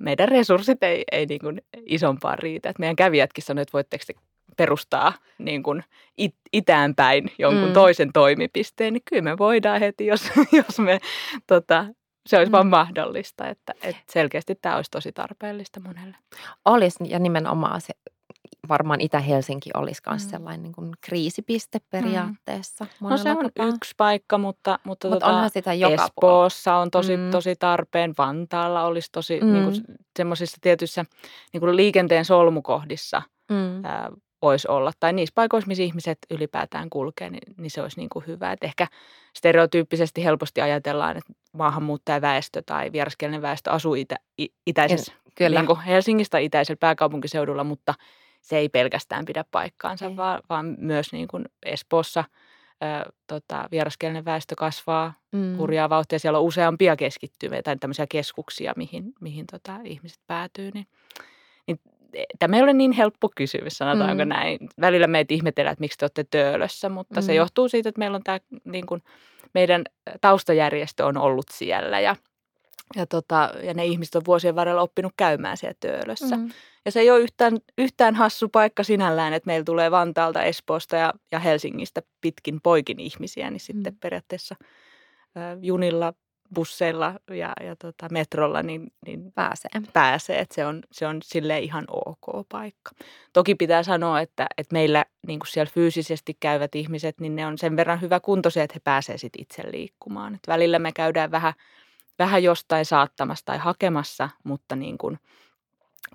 meidän 0.00 0.28
resurssit 0.28 0.82
ei, 0.82 1.04
ei 1.12 1.26
niin 1.26 1.40
kuin 1.40 1.62
isompaan 1.86 2.38
riitä. 2.38 2.68
Et 2.68 2.78
meidän 2.78 2.96
kävijätkin 2.96 3.44
sanoivat, 3.44 3.68
että 3.68 3.72
voitteko 3.72 4.04
te 4.06 4.14
perustaa 4.56 5.12
niin 5.38 5.62
kuin 5.62 5.84
it, 6.18 6.34
itään 6.52 6.94
päin 6.94 7.30
jonkun 7.38 7.68
mm. 7.68 7.72
toisen 7.72 8.12
toimipisteen, 8.12 8.92
niin 8.92 9.02
kyllä 9.04 9.22
me 9.22 9.38
voidaan 9.38 9.80
heti, 9.80 10.06
jos, 10.06 10.30
jos 10.52 10.78
me 10.78 10.98
tota, 11.46 11.86
se 12.26 12.36
olisi 12.38 12.50
mm. 12.50 12.52
vaan 12.52 12.66
mahdollista, 12.66 13.48
että, 13.48 13.74
että 13.82 14.02
selkeästi 14.12 14.54
tämä 14.54 14.76
olisi 14.76 14.90
tosi 14.90 15.12
tarpeellista 15.12 15.80
monelle. 15.80 16.16
Olisi 16.64 17.04
ja 17.08 17.18
nimenomaan 17.18 17.80
se 17.80 17.94
varmaan 18.68 19.00
Itä-Helsinki 19.00 19.70
olisi 19.74 20.02
myös 20.10 20.24
mm. 20.24 20.30
sellainen 20.30 20.62
niin 20.62 20.72
kuin 20.72 20.92
kriisipiste 21.00 21.78
mm. 21.78 21.84
periaatteessa. 21.90 22.86
Mm. 23.00 23.08
No 23.08 23.16
se 23.16 23.30
on 23.30 23.50
tapaa. 23.54 23.74
yksi 23.74 23.94
paikka, 23.96 24.38
mutta, 24.38 24.78
mutta 24.84 25.08
Mut 25.08 25.14
tota, 25.14 25.26
onhan 25.26 25.50
sitä 25.50 25.74
joka 25.74 26.04
Espoossa 26.04 26.70
puolella. 26.70 26.82
on 26.82 26.90
tosi, 26.90 27.16
mm. 27.16 27.30
tosi 27.30 27.56
tarpeen, 27.56 28.14
Vantaalla 28.18 28.82
olisi 28.82 29.08
tosi 29.12 29.40
mm. 29.40 29.52
niin 29.52 29.64
kuin, 29.64 29.74
semmoisissa 30.16 30.58
tietyissä 30.60 31.04
niin 31.52 31.60
kuin 31.60 31.76
liikenteen 31.76 32.24
solmukohdissa 32.24 33.22
mm. 33.50 33.84
ää, 33.84 34.10
voisi 34.44 34.68
olla. 34.68 34.92
Tai 35.00 35.12
niissä 35.12 35.32
paikoissa, 35.34 35.68
missä 35.68 35.82
ihmiset 35.82 36.18
ylipäätään 36.30 36.90
kulkee, 36.90 37.30
niin, 37.30 37.54
niin 37.56 37.70
se 37.70 37.82
olisi 37.82 38.00
niin 38.00 38.08
kuin 38.08 38.26
hyvä. 38.26 38.52
Et 38.52 38.64
ehkä 38.64 38.86
stereotyyppisesti 39.36 40.24
helposti 40.24 40.60
ajatellaan, 40.60 41.16
että 41.16 41.32
maahanmuuttajaväestö 41.52 42.62
tai 42.66 42.92
vieraskielinen 42.92 43.42
väestö 43.42 43.70
asuu 43.70 43.94
itä, 43.94 44.16
itäisessä, 44.66 45.12
Kyllä. 45.34 45.60
Niin 45.60 45.66
kuin 45.66 45.80
Helsingistä 45.80 46.38
itäisellä 46.38 46.78
pääkaupunkiseudulla, 46.80 47.64
mutta 47.64 47.94
se 48.40 48.56
ei 48.58 48.68
pelkästään 48.68 49.24
pidä 49.24 49.44
paikkaansa, 49.50 50.16
vaan, 50.16 50.42
vaan 50.48 50.76
myös 50.78 51.12
niin 51.12 51.28
kuin 51.28 51.44
Espoossa 51.66 52.20
ä, 52.20 52.24
tota, 53.26 53.68
vieraskielinen 53.70 54.24
väestö 54.24 54.54
kasvaa 54.58 55.14
mm. 55.32 55.56
hurjaa 55.56 55.90
vauhtia. 55.90 56.18
Siellä 56.18 56.38
on 56.38 56.44
useampia 56.44 56.96
keskittymiä 56.96 57.62
tai 57.62 57.76
tämmöisiä 57.76 58.06
keskuksia, 58.08 58.72
mihin, 58.76 59.12
mihin 59.20 59.46
tota, 59.46 59.76
ihmiset 59.84 60.20
päätyy. 60.26 60.70
Niin 60.74 60.86
tämä 62.38 62.56
ei 62.56 62.62
ole 62.62 62.72
niin 62.72 62.92
helppo 62.92 63.30
kysymys, 63.36 63.78
sanotaanko 63.78 64.24
mm. 64.24 64.28
näin. 64.28 64.58
Välillä 64.80 65.06
meitä 65.06 65.34
ihmetellään, 65.34 65.72
että 65.72 65.80
miksi 65.80 65.98
te 65.98 66.04
olette 66.04 66.24
töölössä, 66.30 66.88
mutta 66.88 67.20
mm. 67.20 67.24
se 67.24 67.34
johtuu 67.34 67.68
siitä, 67.68 67.88
että 67.88 67.98
meillä 67.98 68.16
on 68.16 68.22
tämä, 68.22 68.38
niin 68.64 68.86
kuin, 68.86 69.02
meidän 69.54 69.84
taustajärjestö 70.20 71.06
on 71.06 71.16
ollut 71.16 71.46
siellä 71.52 72.00
ja, 72.00 72.16
ja, 72.96 73.06
tota, 73.06 73.50
ja 73.62 73.74
ne 73.74 73.84
ihmiset 73.84 74.14
on 74.14 74.22
vuosien 74.26 74.56
varrella 74.56 74.82
oppinut 74.82 75.12
käymään 75.16 75.56
siellä 75.56 75.76
töölössä. 75.80 76.36
Mm. 76.36 76.50
Ja 76.84 76.92
se 76.92 77.00
ei 77.00 77.10
ole 77.10 77.20
yhtään, 77.20 77.58
yhtään 77.78 78.14
hassu 78.14 78.48
paikka 78.48 78.82
sinällään, 78.82 79.32
että 79.32 79.46
meillä 79.46 79.64
tulee 79.64 79.90
Vantaalta, 79.90 80.42
Espoosta 80.42 80.96
ja, 80.96 81.12
ja 81.32 81.38
Helsingistä 81.38 82.02
pitkin 82.20 82.60
poikin 82.62 83.00
ihmisiä, 83.00 83.50
niin 83.50 83.60
sitten 83.60 83.92
mm. 83.92 83.98
periaatteessa 84.00 84.54
junilla 85.62 86.12
busseilla 86.54 87.14
ja, 87.30 87.52
ja 87.60 87.76
tota 87.76 88.08
metrolla 88.10 88.62
niin, 88.62 88.92
niin 89.06 89.32
pääsee. 89.32 89.70
pääsee. 89.92 90.38
Että 90.38 90.54
se 90.54 90.66
on, 90.66 90.82
se 90.92 91.06
on 91.06 91.18
sille 91.24 91.58
ihan 91.58 91.84
ok 91.88 92.48
paikka. 92.48 92.90
Toki 93.32 93.54
pitää 93.54 93.82
sanoa, 93.82 94.20
että, 94.20 94.46
että 94.58 94.72
meillä 94.72 95.04
niin 95.26 95.38
kuin 95.38 95.48
siellä 95.48 95.72
fyysisesti 95.74 96.36
käyvät 96.40 96.74
ihmiset, 96.74 97.20
niin 97.20 97.36
ne 97.36 97.46
on 97.46 97.58
sen 97.58 97.76
verran 97.76 98.00
hyvä 98.00 98.20
kuntoisia, 98.20 98.62
että 98.62 98.74
he 98.74 98.80
pääsevät 98.84 99.20
sit 99.20 99.32
itse 99.38 99.62
liikkumaan. 99.70 100.34
Et 100.34 100.48
välillä 100.48 100.78
me 100.78 100.92
käydään 100.92 101.30
vähän, 101.30 101.52
vähän 102.18 102.42
jostain 102.42 102.84
saattamassa 102.84 103.44
tai 103.44 103.58
hakemassa, 103.58 104.30
mutta 104.44 104.76
niin 104.76 104.98
kuin 104.98 105.18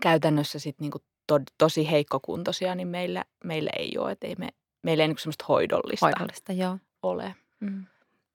käytännössä 0.02 0.60
sit 0.60 0.80
niin 0.80 0.92
kuin 0.92 1.04
to, 1.28 1.40
tosi 1.58 1.92
heikkokuntoisia, 1.92 2.76
niin 2.76 2.88
meillä, 2.88 3.24
meillä 3.44 3.70
ei 3.78 3.98
ole. 3.98 4.12
Et 4.12 4.24
ei 4.24 4.36
me, 4.38 4.50
meillä 4.82 5.04
ei 5.04 5.08
niin 5.08 5.18
semmoista 5.18 5.46
hoidollista, 5.50 6.06
hoidollista 6.06 6.54
joo. 6.54 6.78
ole. 7.04 7.36
Mm. 7.60 7.86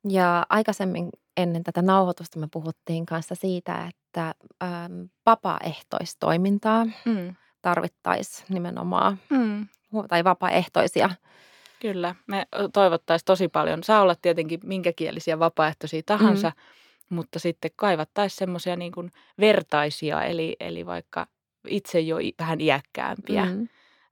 Ja 0.09 0.47
aikaisemmin 0.49 1.09
ennen 1.37 1.65
tätä 1.65 1.83
nauhoitusta 1.83 2.39
me 2.39 2.49
puhuttiin 2.53 3.07
kanssa 3.07 3.35
siitä, 3.35 3.89
että 3.89 4.35
äm, 4.63 5.09
vapaaehtoistoimintaa 5.27 6.85
mm. 6.85 7.35
tarvittaisiin 7.63 8.47
nimenomaan, 8.51 9.19
mm. 9.31 9.67
tai 10.09 10.25
vapaaehtoisia. 10.25 11.11
Kyllä, 11.81 12.15
me 12.27 12.47
toivottaisiin 12.73 13.27
tosi 13.27 13.49
paljon. 13.49 13.83
Saa 13.83 14.03
olla 14.03 14.15
tietenkin 14.23 14.61
minkäkielisiä 14.65 15.39
vapaaehtoisia 15.39 16.03
tahansa, 16.07 16.49
mm. 16.49 17.17
mutta 17.17 17.39
sitten 17.39 17.71
kaivattaisiin 17.77 18.39
semmoisia 18.39 18.77
niin 18.77 18.93
vertaisia, 19.41 20.23
eli, 20.23 20.57
eli 20.61 20.87
vaikka 20.87 21.27
itse 21.69 22.01
jo 22.01 22.17
vähän 22.39 22.61
iäkkäämpiä. 22.61 23.45
Mm 23.45 23.69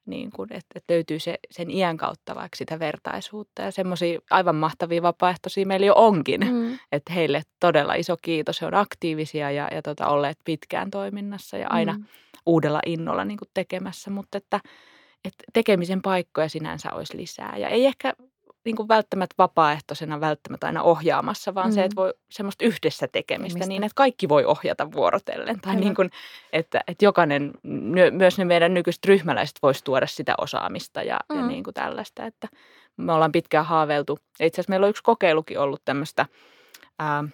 niin 0.07 0.31
kuin, 0.31 0.53
että, 0.53 0.73
että 0.75 0.95
löytyy 0.95 1.19
se, 1.19 1.39
sen 1.51 1.71
iän 1.71 1.97
kautta 1.97 2.35
vaikka 2.35 2.57
sitä 2.57 2.79
vertaisuutta. 2.79 3.63
Ja 3.63 3.71
semmoisia 3.71 4.21
aivan 4.31 4.57
mahtavia 4.57 5.03
vapaaehtoisia 5.03 5.67
meillä 5.67 5.87
jo 5.87 5.95
onkin. 5.97 6.41
Mm. 6.41 6.79
Että 6.93 7.13
heille 7.13 7.43
todella 7.61 7.95
iso 7.95 8.17
kiitos. 8.23 8.61
He 8.61 8.67
on 8.67 8.75
aktiivisia 8.75 9.51
ja, 9.51 9.69
ja 9.73 9.83
tota, 9.83 10.09
olleet 10.09 10.39
pitkään 10.45 10.91
toiminnassa 10.91 11.59
ja 11.59 11.67
aina 11.71 11.93
mm. 11.93 12.05
uudella 12.47 12.81
innolla 12.87 13.25
niin 13.25 13.39
kuin 13.39 13.49
tekemässä. 13.55 14.11
Mutta 14.11 14.39
että, 14.39 14.61
että 15.25 15.45
tekemisen 15.53 16.03
paikkoja 16.03 16.49
sinänsä 16.49 16.93
olisi 16.93 17.17
lisää. 17.17 17.55
Ja 17.57 17.69
ei 17.69 17.87
ehkä 17.87 18.15
niin 18.65 18.77
kuin 18.77 18.89
välttämättä 18.89 19.35
vapaaehtoisena 19.39 20.21
välttämättä 20.21 20.67
aina 20.67 20.83
ohjaamassa, 20.83 21.55
vaan 21.55 21.69
mm. 21.69 21.75
se, 21.75 21.85
että 21.85 21.97
voi 21.97 22.15
semmoista 22.31 22.65
yhdessä 22.65 23.09
tekemistä 23.09 23.59
Mistä? 23.59 23.69
niin, 23.69 23.85
että 23.85 23.95
kaikki 23.95 24.29
voi 24.29 24.45
ohjata 24.45 24.93
vuorotellen. 24.93 25.61
Tai 25.61 25.77
niin 25.77 25.95
kuin, 25.95 26.11
että, 26.53 26.81
että 26.87 27.05
jokainen, 27.05 27.51
myös 28.13 28.39
ne 28.39 28.45
meidän 28.45 28.75
nykyiset 28.75 29.05
ryhmäläiset 29.05 29.59
voisi 29.63 29.85
tuoda 29.85 30.07
sitä 30.07 30.35
osaamista 30.39 31.03
ja, 31.03 31.19
mm. 31.29 31.37
ja 31.37 31.47
niin 31.47 31.65
kuin 31.65 31.75
tällaista. 31.75 32.27
Että 32.27 32.49
me 32.97 33.13
ollaan 33.13 33.33
pitkään 33.33 33.67
haaveiltu. 33.67 34.19
Itse 34.41 34.61
asiassa 34.61 34.71
meillä 34.71 34.85
on 34.85 34.91
yksi 34.91 35.03
kokeilukin 35.03 35.59
ollut 35.59 35.83
tämmöistä 35.85 36.27
ää, 36.99 37.25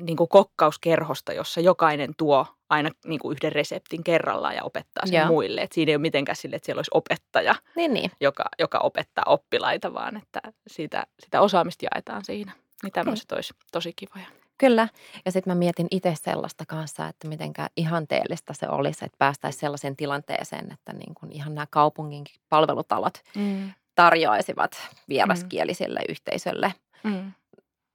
niin 0.00 0.16
kuin 0.16 0.28
kokkauskerhosta, 0.28 1.32
jossa 1.32 1.60
jokainen 1.60 2.14
tuo 2.16 2.46
aina 2.70 2.90
niin 3.04 3.20
kuin 3.20 3.36
yhden 3.36 3.52
reseptin 3.52 4.04
kerrallaan 4.04 4.54
ja 4.54 4.64
opettaa 4.64 5.06
sen 5.06 5.16
Joo. 5.16 5.26
muille. 5.26 5.60
Et 5.60 5.72
siinä 5.72 5.90
ei 5.90 5.96
ole 5.96 6.00
mitenkään 6.00 6.36
sille, 6.36 6.56
että 6.56 6.66
siellä 6.66 6.78
olisi 6.78 6.90
opettaja, 6.94 7.54
niin, 7.76 7.94
niin. 7.94 8.10
Joka, 8.20 8.44
joka 8.58 8.78
opettaa 8.78 9.24
oppilaita, 9.26 9.94
vaan 9.94 10.16
että 10.16 10.40
siitä, 10.66 11.06
sitä 11.20 11.40
osaamista 11.40 11.86
jaetaan 11.94 12.24
siinä. 12.24 12.52
Niin 12.82 12.92
tämmöiset 12.92 13.30
hmm. 13.30 13.36
olisi 13.36 13.54
tosi 13.72 13.92
kivoja. 13.96 14.26
Kyllä. 14.58 14.88
Ja 15.24 15.32
sitten 15.32 15.50
mä 15.50 15.54
mietin 15.54 15.86
itse 15.90 16.14
sellaista 16.22 16.64
kanssa, 16.68 17.06
että 17.08 17.28
mitenkä 17.28 17.68
ihanteellista 17.76 18.54
se 18.54 18.68
olisi, 18.68 19.04
että 19.04 19.18
päästäisiin 19.18 19.60
sellaiseen 19.60 19.96
tilanteeseen, 19.96 20.72
että 20.72 20.92
niin 20.92 21.14
kuin 21.14 21.32
ihan 21.32 21.54
nämä 21.54 21.66
kaupungin 21.70 22.24
palvelutalot 22.48 23.22
mm. 23.36 23.72
tarjoaisivat 23.94 24.70
vieraskieliselle 25.08 26.00
mm. 26.00 26.06
yhteisölle 26.08 26.74
mm. 27.04 27.32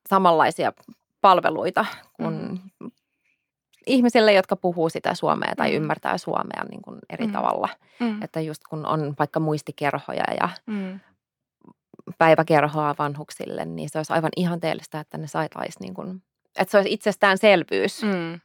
samanlaisia 0.10 0.74
palveluita 1.22 1.86
kuin 2.14 2.60
mm. 2.80 2.92
ihmisille, 3.88 4.34
jotka 4.34 4.56
puhuu 4.56 4.90
sitä 4.90 5.14
suomea 5.14 5.54
tai 5.58 5.70
mm. 5.70 5.76
ymmärtää 5.76 6.18
suomea 6.18 6.64
niin 6.70 6.82
kuin 6.82 7.00
eri 7.10 7.28
mm. 7.28 7.34
tavalla. 7.34 7.70
Mm. 8.00 8.22
Että 8.22 8.42
just 8.42 8.62
kun 8.70 8.86
on 8.86 9.16
vaikka 9.20 9.40
muistikerhoja 9.40 10.24
ja 10.42 10.50
mm. 10.66 11.00
päiväkerhoa 12.18 12.96
vanhuksille, 13.00 13.66
niin 13.66 13.90
se 13.90 14.00
olisi 14.00 14.14
aivan 14.14 14.32
ihanteellista, 14.36 15.00
että 15.00 15.18
ne 15.18 15.28
saataisiin 15.28 15.82
niin 15.82 15.94
kuin, 15.94 16.24
että 16.60 16.72
se 16.72 16.78
olisi 16.78 16.94
itsestäänselvyys 16.94 18.04
mm. 18.04 18.40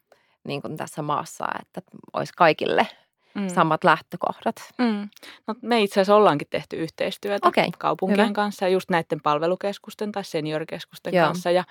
niin 0.45 0.62
kuin 0.62 0.76
tässä 0.76 1.02
maassa, 1.02 1.47
että 1.61 1.83
olisi 2.12 2.33
kaikille 2.37 2.88
mm. 3.35 3.49
samat 3.49 3.85
lähtökohdat. 3.85 4.57
Mm. 4.78 5.09
No, 5.47 5.54
me 5.62 5.83
itse 5.83 5.95
asiassa 5.95 6.16
ollaankin 6.16 6.49
tehty 6.50 6.76
yhteistyötä 6.76 7.49
okay. 7.49 7.69
kaupunkien 7.78 8.26
Hyvä. 8.26 8.35
kanssa, 8.35 8.69
just 8.69 8.90
näiden 8.90 9.21
palvelukeskusten 9.21 10.12
tai 10.12 10.25
seniorikeskusten 10.25 11.14
Joo. 11.14 11.26
kanssa. 11.26 11.50
Ja 11.50 11.64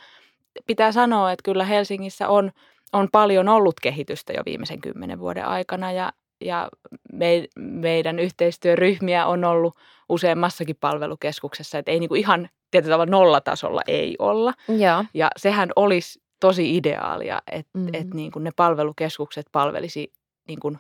pitää 0.68 0.92
sanoa, 0.92 1.32
että 1.32 1.44
kyllä 1.44 1.66
Helsingissä 1.66 2.30
on, 2.30 2.52
on 2.94 3.08
paljon 3.12 3.50
ollut 3.50 3.80
kehitystä 3.80 4.34
jo 4.34 4.42
viimeisen 4.46 4.82
kymmenen 4.82 5.20
vuoden 5.20 5.46
aikana 5.46 5.92
ja, 5.92 6.14
ja 6.42 6.70
me, 7.14 7.48
meidän 7.58 8.20
yhteistyöryhmiä 8.20 9.26
on 9.26 9.44
ollut 9.44 9.76
useammassakin 10.10 10.76
palvelukeskuksessa, 10.80 11.78
että 11.78 11.92
ei 11.92 12.00
niin 12.00 12.10
kuin 12.10 12.20
ihan 12.20 12.50
tietyllä 12.72 12.94
tavalla 12.94 13.12
nollatasolla 13.12 13.82
ei 13.88 14.16
olla. 14.20 14.54
Ja, 14.68 15.06
ja 15.14 15.32
sehän 15.38 15.70
olisi 15.76 16.22
tosi 16.40 16.78
ideaalia, 16.78 17.42
että 17.52 17.80
mm. 17.80 17.88
et 17.94 18.14
niin 18.14 18.32
kuin 18.32 18.44
ne 18.44 18.52
palvelukeskukset 18.56 19.46
palvelisi 19.52 20.14
niin 20.48 20.60
kuin 20.60 20.78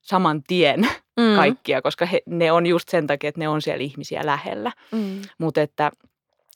saman 0.00 0.42
tien 0.42 0.80
mm. 1.16 1.36
kaikkia, 1.36 1.82
koska 1.82 2.06
he, 2.06 2.22
ne 2.26 2.52
on 2.52 2.66
just 2.66 2.88
sen 2.88 3.06
takia, 3.06 3.28
että 3.28 3.38
ne 3.38 3.48
on 3.48 3.62
siellä 3.62 3.82
ihmisiä 3.82 4.26
lähellä. 4.26 4.72
Mm. 4.92 5.22
Mutta 5.38 5.62
että, 5.62 5.90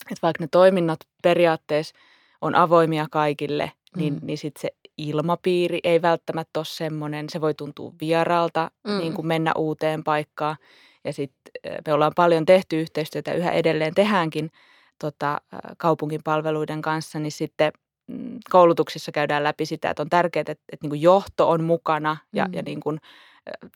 että 0.00 0.22
vaikka 0.22 0.44
ne 0.44 0.48
toiminnot 0.50 0.98
periaatteessa 1.22 1.94
on 2.40 2.54
avoimia 2.54 3.06
kaikille, 3.10 3.72
niin, 3.96 4.14
mm. 4.14 4.20
niin 4.22 4.38
sitten 4.38 4.60
se 4.60 4.70
ilmapiiri 4.98 5.80
ei 5.84 6.02
välttämättä 6.02 6.60
ole 6.60 6.66
semmoinen. 6.66 7.28
Se 7.28 7.40
voi 7.40 7.54
tuntua 7.54 7.92
vieraalta 8.00 8.70
mm. 8.84 8.98
niin 8.98 9.14
kuin 9.14 9.26
mennä 9.26 9.52
uuteen 9.56 10.04
paikkaan. 10.04 10.56
Ja 11.04 11.12
sitten 11.12 11.52
me 11.86 11.92
ollaan 11.92 12.12
paljon 12.16 12.46
tehty 12.46 12.80
yhteistyötä, 12.80 13.32
yhä 13.32 13.52
edelleen 13.52 13.94
tehdäänkin 13.94 14.50
tota, 14.98 15.40
kaupungin 15.76 16.20
palveluiden 16.24 16.82
kanssa, 16.82 17.18
niin 17.18 17.32
sitten 17.32 17.72
mm, 18.06 18.38
koulutuksissa 18.50 19.12
käydään 19.12 19.44
läpi 19.44 19.66
sitä, 19.66 19.90
että 19.90 20.02
on 20.02 20.10
tärkeää, 20.10 20.40
että, 20.40 20.52
että 20.52 20.78
niin 20.82 20.90
kuin 20.90 21.02
johto 21.02 21.50
on 21.50 21.64
mukana 21.64 22.16
ja, 22.32 22.44
mm. 22.44 22.54
ja 22.54 22.62
niin 22.62 22.80
kuin 22.80 22.98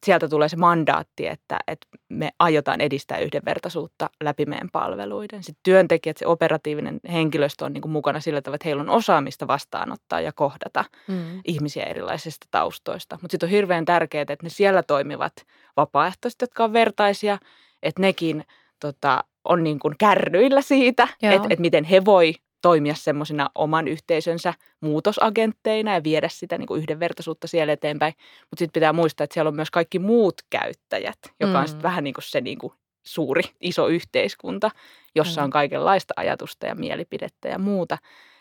sieltä 0.04 0.28
tulee 0.28 0.48
se 0.48 0.56
mandaatti, 0.56 1.26
että, 1.26 1.58
että 1.66 1.86
me 2.08 2.30
aiotaan 2.38 2.80
edistää 2.80 3.18
yhdenvertaisuutta 3.18 4.10
läpi 4.22 4.46
meidän 4.46 4.70
palveluiden. 4.72 5.42
Sitten 5.42 5.62
työntekijät, 5.62 6.16
se 6.16 6.26
operatiivinen 6.26 7.00
henkilöstö 7.12 7.64
on 7.64 7.72
niin 7.72 7.82
kuin 7.82 7.92
mukana 7.92 8.20
sillä 8.20 8.42
tavalla, 8.42 8.54
että 8.54 8.68
heillä 8.68 8.80
on 8.80 8.90
osaamista 8.90 9.46
vastaanottaa 9.46 10.20
ja 10.20 10.32
kohdata 10.32 10.84
mm. 11.08 11.40
ihmisiä 11.44 11.84
erilaisista 11.84 12.46
taustoista. 12.50 13.18
Mutta 13.22 13.32
sitten 13.32 13.46
on 13.46 13.50
hirveän 13.50 13.84
tärkeää, 13.84 14.22
että 14.22 14.36
ne 14.42 14.48
siellä 14.48 14.82
toimivat 14.82 15.32
vapaaehtoiset, 15.76 16.40
jotka 16.40 16.64
on 16.64 16.72
vertaisia, 16.72 17.38
että 17.82 18.00
nekin 18.00 18.44
tota, 18.80 19.24
on 19.44 19.64
niin 19.64 19.78
kuin 19.78 19.94
kärryillä 19.98 20.62
siitä, 20.62 21.08
että, 21.22 21.46
että 21.50 21.60
miten 21.60 21.84
he 21.84 22.04
voi 22.04 22.34
toimia 22.64 22.94
semmoisina 22.94 23.50
oman 23.54 23.88
yhteisönsä 23.88 24.54
muutosagentteina 24.80 25.94
ja 25.94 26.04
viedä 26.04 26.28
sitä 26.28 26.58
niin 26.58 26.66
kuin 26.66 26.82
yhdenvertaisuutta 26.82 27.46
siellä 27.46 27.72
eteenpäin. 27.72 28.14
Mutta 28.40 28.58
sitten 28.58 28.80
pitää 28.80 28.92
muistaa, 28.92 29.24
että 29.24 29.34
siellä 29.34 29.48
on 29.48 29.54
myös 29.54 29.70
kaikki 29.70 29.98
muut 29.98 30.34
käyttäjät, 30.50 31.18
joka 31.40 31.52
mm. 31.52 31.60
on 31.60 31.68
sitten 31.68 31.82
vähän 31.82 32.04
niin 32.04 32.14
kuin 32.14 32.24
se 32.24 32.40
niin 32.40 32.58
kuin 32.58 32.72
suuri, 33.02 33.42
iso 33.60 33.88
yhteiskunta, 33.88 34.70
jossa 35.14 35.40
mm. 35.40 35.44
on 35.44 35.50
kaikenlaista 35.50 36.14
ajatusta 36.16 36.66
ja 36.66 36.74
mielipidettä 36.74 37.48
ja 37.48 37.58
muuta. 37.58 37.98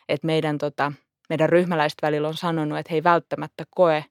Että 0.09 0.27
meidän, 0.27 0.57
tota, 0.57 0.91
meidän 1.29 1.49
ryhmäläiset 1.49 1.99
välillä 2.01 2.27
on 2.27 2.37
sanonut, 2.37 2.77
että 2.77 2.89
he 2.91 2.97
ei 2.97 3.03
välttämättä 3.03 3.63
koe 3.69 4.05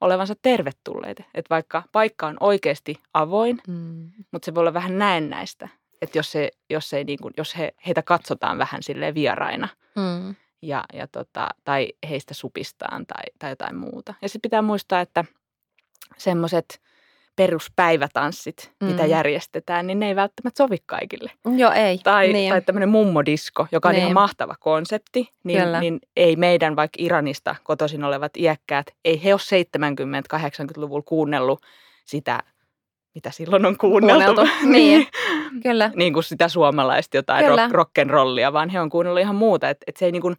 olevansa 0.00 0.34
tervetulleita. 0.42 1.22
Että 1.34 1.50
vaikka 1.50 1.82
paikka 1.92 2.26
on 2.26 2.36
oikeasti 2.40 2.94
avoin, 3.14 3.58
mm. 3.68 4.10
mutta 4.32 4.46
se 4.46 4.54
voi 4.54 4.60
olla 4.60 4.74
vähän 4.74 4.98
näennäistä 4.98 5.68
että 6.02 6.18
jos, 6.18 6.32
se, 6.32 6.50
jos, 6.70 6.92
ei 6.92 7.04
niin 7.04 7.18
kuin, 7.22 7.34
jos 7.36 7.58
he, 7.58 7.74
heitä 7.86 8.02
katsotaan 8.02 8.58
vähän 8.58 8.82
sille 8.82 9.14
vieraina 9.14 9.68
mm. 9.96 10.34
ja, 10.62 10.84
ja 10.92 11.06
tota, 11.06 11.48
tai 11.64 11.92
heistä 12.08 12.34
supistaan 12.34 13.06
tai, 13.06 13.22
tai 13.38 13.50
jotain 13.50 13.76
muuta. 13.76 14.14
Ja 14.22 14.28
sitten 14.28 14.48
pitää 14.48 14.62
muistaa, 14.62 15.00
että 15.00 15.24
semmoiset 16.16 16.80
peruspäivätanssit, 17.36 18.72
mm. 18.80 18.86
mitä 18.86 19.06
järjestetään, 19.06 19.86
niin 19.86 19.98
ne 19.98 20.08
ei 20.08 20.16
välttämättä 20.16 20.64
sovi 20.64 20.76
kaikille. 20.86 21.30
Joo, 21.56 21.72
ei. 21.72 21.98
Tai, 21.98 22.32
niin. 22.32 22.50
tai 22.50 22.60
tämmöinen 22.60 22.88
mummodisko, 22.88 23.66
joka 23.72 23.88
on 23.88 23.92
niin. 23.94 24.02
ihan 24.02 24.14
mahtava 24.14 24.54
konsepti, 24.60 25.28
niin, 25.44 25.62
niin 25.80 26.00
ei 26.16 26.36
meidän 26.36 26.76
vaikka 26.76 26.96
Iranista 26.98 27.56
kotoisin 27.62 28.04
olevat 28.04 28.36
iäkkäät, 28.36 28.86
ei 29.04 29.24
he 29.24 29.34
ole 29.34 29.40
70-80-luvulla 29.40 31.02
kuunnellut 31.02 31.62
sitä 32.04 32.42
mitä 33.18 33.30
silloin 33.30 33.66
on 33.66 33.78
kuunneltu. 33.78 34.34
kuunneltu. 34.34 34.54
Niin, 34.72 35.06
kyllä. 35.62 35.90
niin 35.96 36.12
kuin 36.12 36.24
sitä 36.24 36.48
suomalaista 36.48 37.16
jotain 37.16 37.48
rock, 37.48 37.72
rock'n'rollia, 37.72 38.52
vaan 38.52 38.68
he 38.68 38.80
on 38.80 38.90
kuunnellut 38.90 39.20
ihan 39.20 39.34
muuta. 39.34 39.68
Että 39.68 39.84
et 39.86 39.96
se, 39.96 40.04
ei 40.04 40.12
niin 40.12 40.22
kuin, 40.22 40.36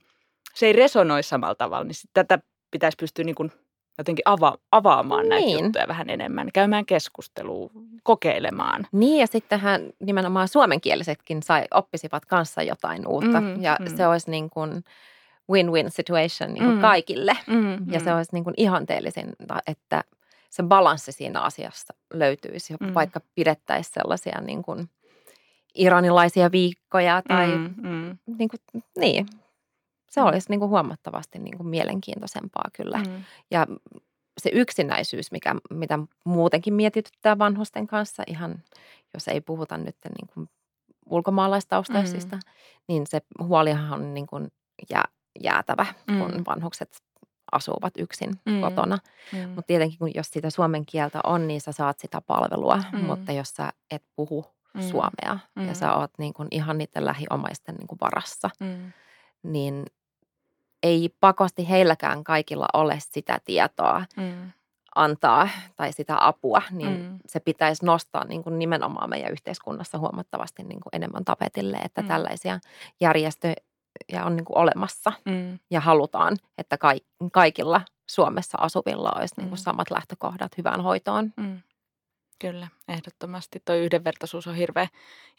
se 0.54 0.66
ei 0.66 0.74
resonoi 0.74 1.24
samalla 1.24 1.56
tavalla, 1.56 1.84
niin 1.84 1.96
sit 1.96 2.10
tätä 2.14 2.40
pitäisi 2.72 2.98
pystyä 3.00 3.26
niin 3.26 3.36
kuin 3.36 3.52
jotenkin 3.98 4.24
ava, 4.26 4.58
avaamaan 4.72 5.22
niin. 5.22 5.30
näitä 5.30 5.64
juttuja 5.64 5.88
vähän 5.88 6.10
enemmän, 6.10 6.50
käymään 6.54 6.86
keskustelua, 6.86 7.70
kokeilemaan. 8.04 8.88
Niin 8.92 9.20
ja 9.20 9.28
sittenhän 9.28 9.82
nimenomaan 10.00 10.48
suomenkielisetkin 10.48 11.44
sai, 11.44 11.66
oppisivat 11.74 12.26
kanssa 12.26 12.64
jotain 12.64 13.08
uutta 13.08 13.42
mm, 13.42 13.62
ja 13.62 13.78
mm. 13.80 13.98
se 13.98 14.08
olisi 14.08 14.32
niin 14.32 14.50
kuin 14.50 14.84
win-win 15.52 15.90
situation 15.90 16.54
niin 16.54 16.64
kuin 16.64 16.76
mm. 16.76 16.82
kaikille 16.82 17.38
mm, 17.48 17.72
ja 17.92 18.00
mm. 18.00 18.04
se 18.04 18.14
olisi 18.14 18.34
niin 18.34 18.44
kuin 18.44 18.54
ihanteellisin, 18.58 19.34
että– 19.68 20.04
se 20.50 20.64
balanssi 20.64 21.12
siinä 21.12 21.42
asiassa 21.42 21.94
löytyisi, 22.14 22.74
mm. 22.80 22.94
vaikka 22.94 23.22
pidettäisiin 23.36 23.94
sellaisia 23.94 24.42
niin 24.42 24.64
kuin 24.64 24.90
iranilaisia 25.76 26.52
viikkoja 26.52 27.22
tai 27.28 27.48
mm, 27.48 27.74
mm. 27.78 28.18
Niin, 28.38 28.50
kuin, 28.50 28.84
niin. 28.98 29.28
Se 30.10 30.22
olisi 30.22 30.50
niin 30.50 30.60
kuin 30.60 30.70
huomattavasti 30.70 31.40
niin 31.40 31.58
kuin 31.58 31.68
mielenkiintoisempaa 31.68 32.70
kyllä. 32.74 32.98
Mm. 32.98 33.24
Ja 33.52 33.68
se 34.38 34.50
yksinäisyys, 34.54 35.32
mikä, 35.32 35.56
mitä 35.70 36.00
muutenkin 36.26 36.74
mietityttää 36.74 37.38
vanhusten 37.38 37.88
kanssa, 37.88 38.24
ihan 38.28 38.64
jos 39.14 39.28
ei 39.28 39.42
puhuta 39.42 39.78
nyt 39.78 39.96
niin 40.04 40.28
kuin 40.34 40.50
ulkomaalaistaustaisista, 41.06 42.36
mm. 42.36 42.42
niin 42.88 43.08
se 43.08 43.22
huolihan 43.44 43.94
on 43.94 44.14
niin 44.14 44.28
kuin 44.28 44.52
jää, 44.90 45.06
jäätävä, 45.44 45.86
mm. 46.08 46.20
kun 46.20 46.46
vanhukset 46.46 47.04
asuvat 47.52 47.94
yksin 47.98 48.40
mm. 48.46 48.62
kotona. 48.62 48.98
Mm. 49.34 49.50
Mutta 49.50 49.68
tietenkin, 49.68 50.00
kun 50.00 50.12
jos 50.16 50.30
sitä 50.30 50.50
suomen 50.50 50.86
kieltä 50.86 51.20
on, 51.24 51.48
niin 51.48 51.62
sä 51.62 51.72
saat 51.72 52.00
sitä 52.00 52.22
palvelua. 52.22 52.84
Mm. 52.92 53.00
Mutta 53.00 53.32
jos 53.32 53.50
sä 53.50 53.74
et 53.92 54.04
puhu 54.16 54.46
mm. 54.74 54.82
suomea 54.82 55.40
mm. 55.56 55.68
ja 55.68 55.74
sä 55.74 55.94
oot 55.94 56.12
niin 56.18 56.34
kun 56.34 56.48
ihan 56.52 56.78
niiden 56.78 57.06
lähiomaisten 57.06 57.76
niin 57.76 57.88
kun 57.88 57.98
varassa, 58.02 58.50
mm. 58.60 58.92
niin 59.44 59.86
ei 60.84 61.16
pakosti 61.20 61.70
heilläkään 61.70 62.24
kaikilla 62.24 62.68
ole 62.74 62.98
sitä 63.00 63.40
tietoa 63.46 64.06
mm. 64.18 64.52
antaa 64.96 65.50
tai 65.76 65.94
sitä 65.94 66.28
apua, 66.28 66.62
niin 66.72 67.02
mm. 67.02 67.20
se 67.26 67.40
pitäisi 67.40 67.86
nostaa 67.86 68.26
niin 68.26 68.44
kuin 68.44 68.60
nimenomaan 68.60 69.10
meidän 69.10 69.32
yhteiskunnassa 69.32 69.98
huomattavasti 69.98 70.64
niin 70.64 70.80
kuin 70.80 70.96
enemmän 70.96 71.26
tapetille, 71.26 71.78
että 71.78 72.02
mm. 72.02 72.08
tällaisia 72.08 72.60
järjestöjä 73.00 73.56
ja 74.12 74.26
on 74.26 74.36
niin 74.36 74.46
kuin 74.46 74.58
olemassa 74.58 75.12
mm. 75.26 75.60
ja 75.72 75.80
halutaan, 75.82 76.38
että 76.58 76.78
kaikilla 77.32 77.82
Suomessa 78.10 78.58
asuvilla 78.62 79.12
olisi 79.16 79.34
mm. 79.38 79.42
niin 79.42 79.50
kuin 79.50 79.60
samat 79.60 79.92
lähtökohdat 79.92 80.58
hyvään 80.58 80.82
hoitoon. 80.82 81.34
Mm. 81.38 81.62
Kyllä, 82.40 82.68
ehdottomasti. 82.88 83.62
Tuo 83.66 83.76
yhdenvertaisuus 83.76 84.48
on 84.48 84.56
hirveän, 84.56 84.88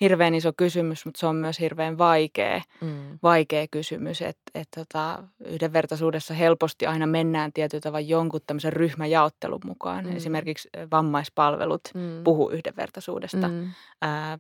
hirveän 0.01 0.35
iso 0.35 0.53
kysymys, 0.57 1.05
mutta 1.05 1.21
se 1.21 1.27
on 1.27 1.37
myös 1.37 1.61
hirveän 1.61 1.99
vaikea, 1.99 2.63
mm. 2.81 3.19
vaikea 3.23 3.67
kysymys. 3.71 4.23
Että 4.23 4.43
et 4.55 4.69
tota, 4.77 5.23
yhdenvertaisuudessa 5.45 6.35
helposti 6.35 6.87
aina 6.87 7.07
mennään 7.07 7.53
tietyllä 7.53 7.81
tavalla 7.81 8.07
jonkun 8.07 8.41
tämmöisen 8.47 8.73
ryhmäjaottelun 8.73 9.61
mukaan. 9.65 10.05
Mm. 10.05 10.17
Esimerkiksi 10.17 10.69
vammaispalvelut 10.91 11.81
mm. 11.95 12.25
puhuu 12.25 12.51
yhdenvertaisuudesta 12.51 13.49
mm. 13.49 13.71
ää, 14.03 14.39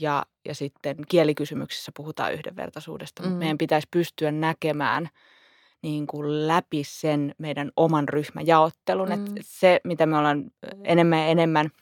ja, 0.00 0.26
ja 0.44 0.54
sitten 0.54 0.96
kielikysymyksissä 1.08 1.92
puhutaan 1.96 2.32
yhdenvertaisuudesta. 2.32 3.22
Mutta 3.22 3.34
mm. 3.34 3.38
meidän 3.38 3.58
pitäisi 3.58 3.88
pystyä 3.90 4.32
näkemään 4.32 5.08
niin 5.82 6.06
kuin 6.06 6.48
läpi 6.48 6.82
sen 6.84 7.34
meidän 7.38 7.70
oman 7.76 8.08
ryhmäjaottelun. 8.08 9.08
Mm. 9.08 9.14
Että 9.14 9.40
se, 9.42 9.80
mitä 9.84 10.06
me 10.06 10.18
ollaan 10.18 10.44
enemmän 10.84 11.18
ja 11.18 11.26
enemmän– 11.26 11.68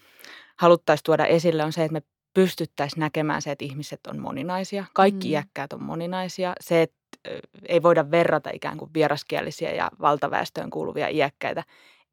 haluttaisiin 0.60 1.04
tuoda 1.04 1.26
esille 1.26 1.64
on 1.64 1.72
se, 1.72 1.84
että 1.84 1.92
me 1.92 2.02
pystyttäisiin 2.34 3.00
näkemään 3.00 3.42
se, 3.42 3.50
että 3.50 3.64
ihmiset 3.64 4.00
on 4.06 4.18
moninaisia. 4.18 4.84
Kaikki 4.94 5.28
mm. 5.28 5.32
iäkkäät 5.32 5.72
on 5.72 5.82
moninaisia. 5.82 6.52
Se, 6.60 6.82
että 6.82 6.96
ei 7.68 7.82
voida 7.82 8.10
verrata 8.10 8.50
ikään 8.52 8.78
kuin 8.78 8.90
vieraskielisiä 8.94 9.72
ja 9.72 9.90
valtaväestöön 10.00 10.70
kuuluvia 10.70 11.08
iäkkäitä. 11.08 11.64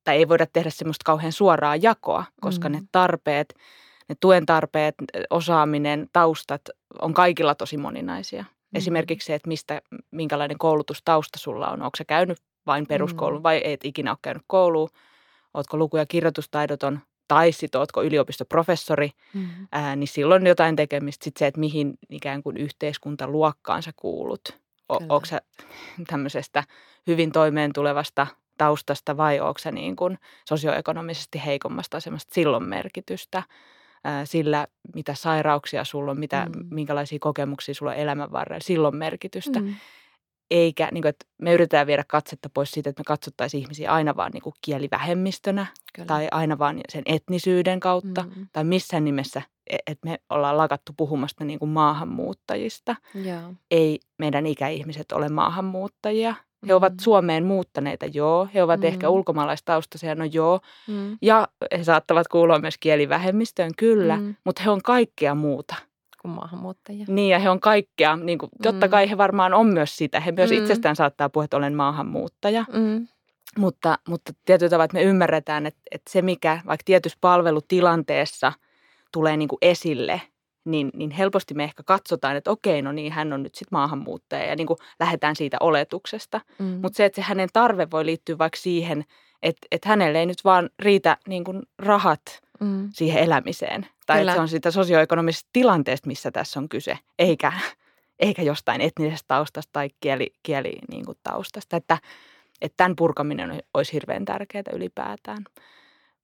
Tai 0.04 0.18
ei 0.18 0.28
voida 0.28 0.46
tehdä 0.54 0.70
semmoista 0.70 1.04
kauhean 1.06 1.32
suoraa 1.32 1.76
jakoa, 1.76 2.24
koska 2.42 2.70
mm. 2.70 2.76
ne 2.76 2.82
tarpeet, 2.92 3.54
ne 4.10 4.16
tuen 4.20 4.46
tarpeet, 4.46 4.96
osaaminen, 5.30 6.08
taustat 6.14 6.62
on 7.02 7.14
kaikilla 7.14 7.56
tosi 7.56 7.78
moninaisia. 7.78 8.42
Mm. 8.42 8.78
Esimerkiksi 8.78 9.26
se, 9.26 9.36
että 9.36 9.48
mistä, 9.48 9.82
minkälainen 10.12 10.58
koulutustausta 10.58 11.40
sulla 11.40 11.70
on. 11.70 11.82
Onko 11.82 11.96
se 11.98 12.06
käynyt 12.06 12.38
vain 12.66 12.88
peruskoulun 12.88 13.40
mm. 13.40 13.44
vai 13.44 13.62
et 13.64 13.86
ikinä 13.86 14.12
ole 14.12 14.18
käynyt 14.22 14.44
kouluun? 14.48 14.90
Oletko 15.54 15.78
luku- 15.78 15.98
ja 15.98 16.06
kirjoitustaidoton 16.06 17.00
tai 17.28 17.52
sitten 17.52 17.80
ootko 17.80 18.04
yliopistoprofessori, 18.04 19.12
mm-hmm. 19.34 19.68
ää, 19.72 19.96
niin 19.96 20.08
silloin 20.08 20.48
jotain 20.48 20.76
tekemistä 20.76 21.24
sitten 21.24 21.40
se, 21.40 21.48
että 21.48 21.60
mihin 21.60 21.94
ikään 22.10 22.44
kuin 22.44 22.58
yhteiskuntaluokkaan 22.58 23.84
sä 23.84 23.92
kuulut. 23.96 24.60
O- 24.90 24.96
onko 24.96 25.26
sä 25.26 25.42
tämmöisestä 26.08 26.64
hyvin 27.08 27.32
toimeen 27.32 27.74
tulevasta 27.74 28.28
taustasta 28.58 29.18
vai 29.18 29.40
onko 29.40 29.60
se 29.60 29.72
niin 29.72 29.96
kuin 29.96 30.18
sosioekonomisesti 30.46 31.42
heikommasta 31.46 31.98
asemasta, 31.98 32.34
silloin 32.34 32.64
merkitystä 32.64 33.44
sillä, 34.24 34.68
mitä 34.96 35.14
sairauksia 35.14 35.84
sulla 35.84 36.12
on, 36.12 36.20
mitä, 36.20 36.48
mm. 36.56 36.66
minkälaisia 36.72 37.18
kokemuksia 37.22 37.76
sulla 37.76 37.92
on 37.92 37.98
elämän 37.98 38.32
varrella, 38.32 38.64
silloin 38.64 38.96
merkitystä. 38.96 39.60
Mm. 39.60 39.76
Eikä, 40.52 40.90
niin 40.92 41.02
kuin, 41.02 41.10
että 41.10 41.26
me 41.42 41.54
yritetään 41.54 41.88
viedä 41.88 42.04
katsetta 42.08 42.50
pois 42.54 42.72
siitä, 42.72 42.90
että 42.90 43.00
me 43.00 43.04
katsottaisiin 43.04 43.64
ihmisiä 43.64 43.92
aina 43.92 44.16
vaan 44.16 44.32
niin 44.32 44.44
kuin 44.44 44.54
kielivähemmistönä 44.62 45.66
Kyllä. 45.94 46.08
tai 46.08 46.28
aina 46.32 46.58
vaan 46.58 46.82
sen 46.90 47.04
etnisyyden 47.06 47.80
kautta 47.80 48.24
mm. 48.24 48.48
tai 48.54 48.64
missään 48.64 49.04
nimessä, 49.04 49.42
e, 49.70 49.78
että 49.88 50.10
me 50.10 50.20
ollaan 50.30 50.58
lakattu 50.58 50.94
puhumasta 50.98 51.46
niin 51.46 51.60
kuin 51.60 51.70
maahanmuuttajista. 51.70 52.96
Ja. 53.24 53.54
Ei 53.72 54.00
meidän 54.18 54.46
ikäihmiset 54.46 55.12
ole 55.12 55.30
maahanmuuttajia. 55.30 56.36
He 56.68 56.74
ovat 56.74 56.94
mm. 56.94 57.00
Suomeen 57.02 57.46
muuttaneita, 57.46 58.06
joo. 58.06 58.48
He 58.54 58.64
ovat 58.64 58.80
mm. 58.80 58.86
ehkä 58.86 59.10
ulkomaalaistaustaisia, 59.10 60.16
no 60.16 60.26
joo. 60.26 60.60
Mm. 60.88 61.18
Ja 61.22 61.48
he 61.78 61.84
saattavat 61.84 62.28
kuulua 62.28 62.60
myös 62.60 62.78
kielivähemmistöön, 62.78 63.72
kyllä. 63.78 64.18
Mm. 64.18 64.36
Mutta 64.44 64.64
he 64.64 64.70
on 64.70 64.82
kaikkea 64.82 65.36
muuta. 65.36 65.76
Kuin 66.28 66.36
maahanmuuttajia. 66.36 67.06
Niin, 67.08 67.30
ja 67.30 67.40
he 67.40 67.50
on 67.50 67.60
kaikkea. 67.60 68.16
Niin 68.16 68.38
kuin, 68.38 68.50
totta 68.64 68.88
mm. 68.88 68.92
kai 68.92 69.10
he 69.10 69.18
varmaan 69.18 69.54
on 69.54 69.68
myös 69.68 69.98
sitä. 69.98 70.20
He 70.20 70.32
myös 70.32 70.52
mm. 70.52 70.58
itsestään 70.58 70.96
saattaa 70.96 71.30
puhua, 71.30 71.44
että 71.44 71.58
olen 71.58 71.76
maahanmuuttaja. 71.76 72.66
Mm. 72.74 73.08
Mutta, 73.58 74.00
mutta 74.08 74.34
tietyllä 74.46 74.70
tavalla, 74.70 74.86
että 74.86 74.98
me 74.98 75.04
ymmärretään, 75.04 75.66
että, 75.66 75.82
että 75.92 76.12
se, 76.12 76.22
mikä 76.22 76.62
vaikka 76.68 76.84
tietyssä 76.86 77.18
palvelutilanteessa 77.22 78.54
tulee 79.12 79.38
niin 79.38 79.50
kuin 79.50 79.60
esille– 79.62 80.22
niin, 80.68 80.92
niin 80.94 81.12
helposti 81.12 81.54
me 81.54 81.64
ehkä 81.64 81.84
katsotaan, 81.84 82.36
että 82.36 82.52
okei, 82.52 82.82
no 82.82 82.92
niin, 82.92 83.12
hän 83.12 83.34
on 83.34 83.44
nyt 83.44 83.56
sitten 83.56 83.78
maahanmuuttaja 83.78 84.46
ja 84.46 84.56
niin 84.56 84.68
kuin 84.68 84.78
lähdetään 85.00 85.36
siitä 85.36 85.58
oletuksesta. 85.60 86.42
Mm. 86.60 86.66
Mutta 86.66 86.98
se, 86.98 87.06
että 87.06 87.16
se 87.16 87.22
hänen 87.22 87.50
tarve 87.54 87.88
voi 87.92 88.06
liittyä 88.06 88.38
vaikka 88.38 88.58
siihen, 88.58 89.06
että, 89.44 89.68
että 89.72 89.90
hänelle 89.90 90.20
ei 90.20 90.26
nyt 90.26 90.44
vaan 90.44 90.70
riitä 90.80 91.18
niin 91.28 91.44
kuin 91.44 91.62
rahat 91.80 92.22
mm. 92.60 92.90
siihen 92.94 93.24
elämiseen. 93.24 93.88
Tai 94.08 94.22
että 94.22 94.34
se 94.34 94.40
on 94.40 94.48
siitä 94.48 94.72
sosioekonomisesta 94.72 95.50
tilanteesta, 95.54 96.08
missä 96.08 96.32
tässä 96.32 96.60
on 96.60 96.70
kyse, 96.70 97.00
eikä, 97.20 97.54
eikä 98.20 98.42
jostain 98.42 98.82
etnisestä 98.82 99.28
taustasta 99.28 99.70
tai 99.74 99.90
kieli, 100.00 100.34
kieli 100.44 100.74
niin 100.92 101.06
kuin 101.06 101.18
taustasta. 101.24 101.78
Että, 101.78 101.98
että 102.62 102.78
tämän 102.78 102.96
purkaminen 102.96 103.64
olisi 103.74 103.94
hirveän 103.94 104.26
tärkeää 104.26 104.64
ylipäätään 104.74 105.44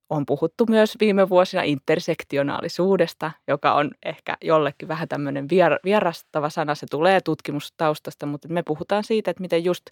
on 0.10 0.26
puhuttu 0.26 0.66
myös 0.70 0.98
viime 1.00 1.30
vuosina 1.30 1.64
intersektionaalisuudesta, 1.64 3.32
joka 3.48 3.74
on 3.74 3.92
ehkä 4.06 4.38
jollekin 4.42 4.88
vähän 4.88 5.08
tämmöinen 5.08 5.48
vierastava 5.86 6.50
sana. 6.50 6.76
Se 6.76 6.86
tulee 6.92 7.22
tutkimustaustasta, 7.22 8.26
mutta 8.26 8.48
me 8.48 8.64
puhutaan 8.64 9.04
siitä, 9.04 9.32
että 9.32 9.42
miten 9.42 9.64
just 9.64 9.86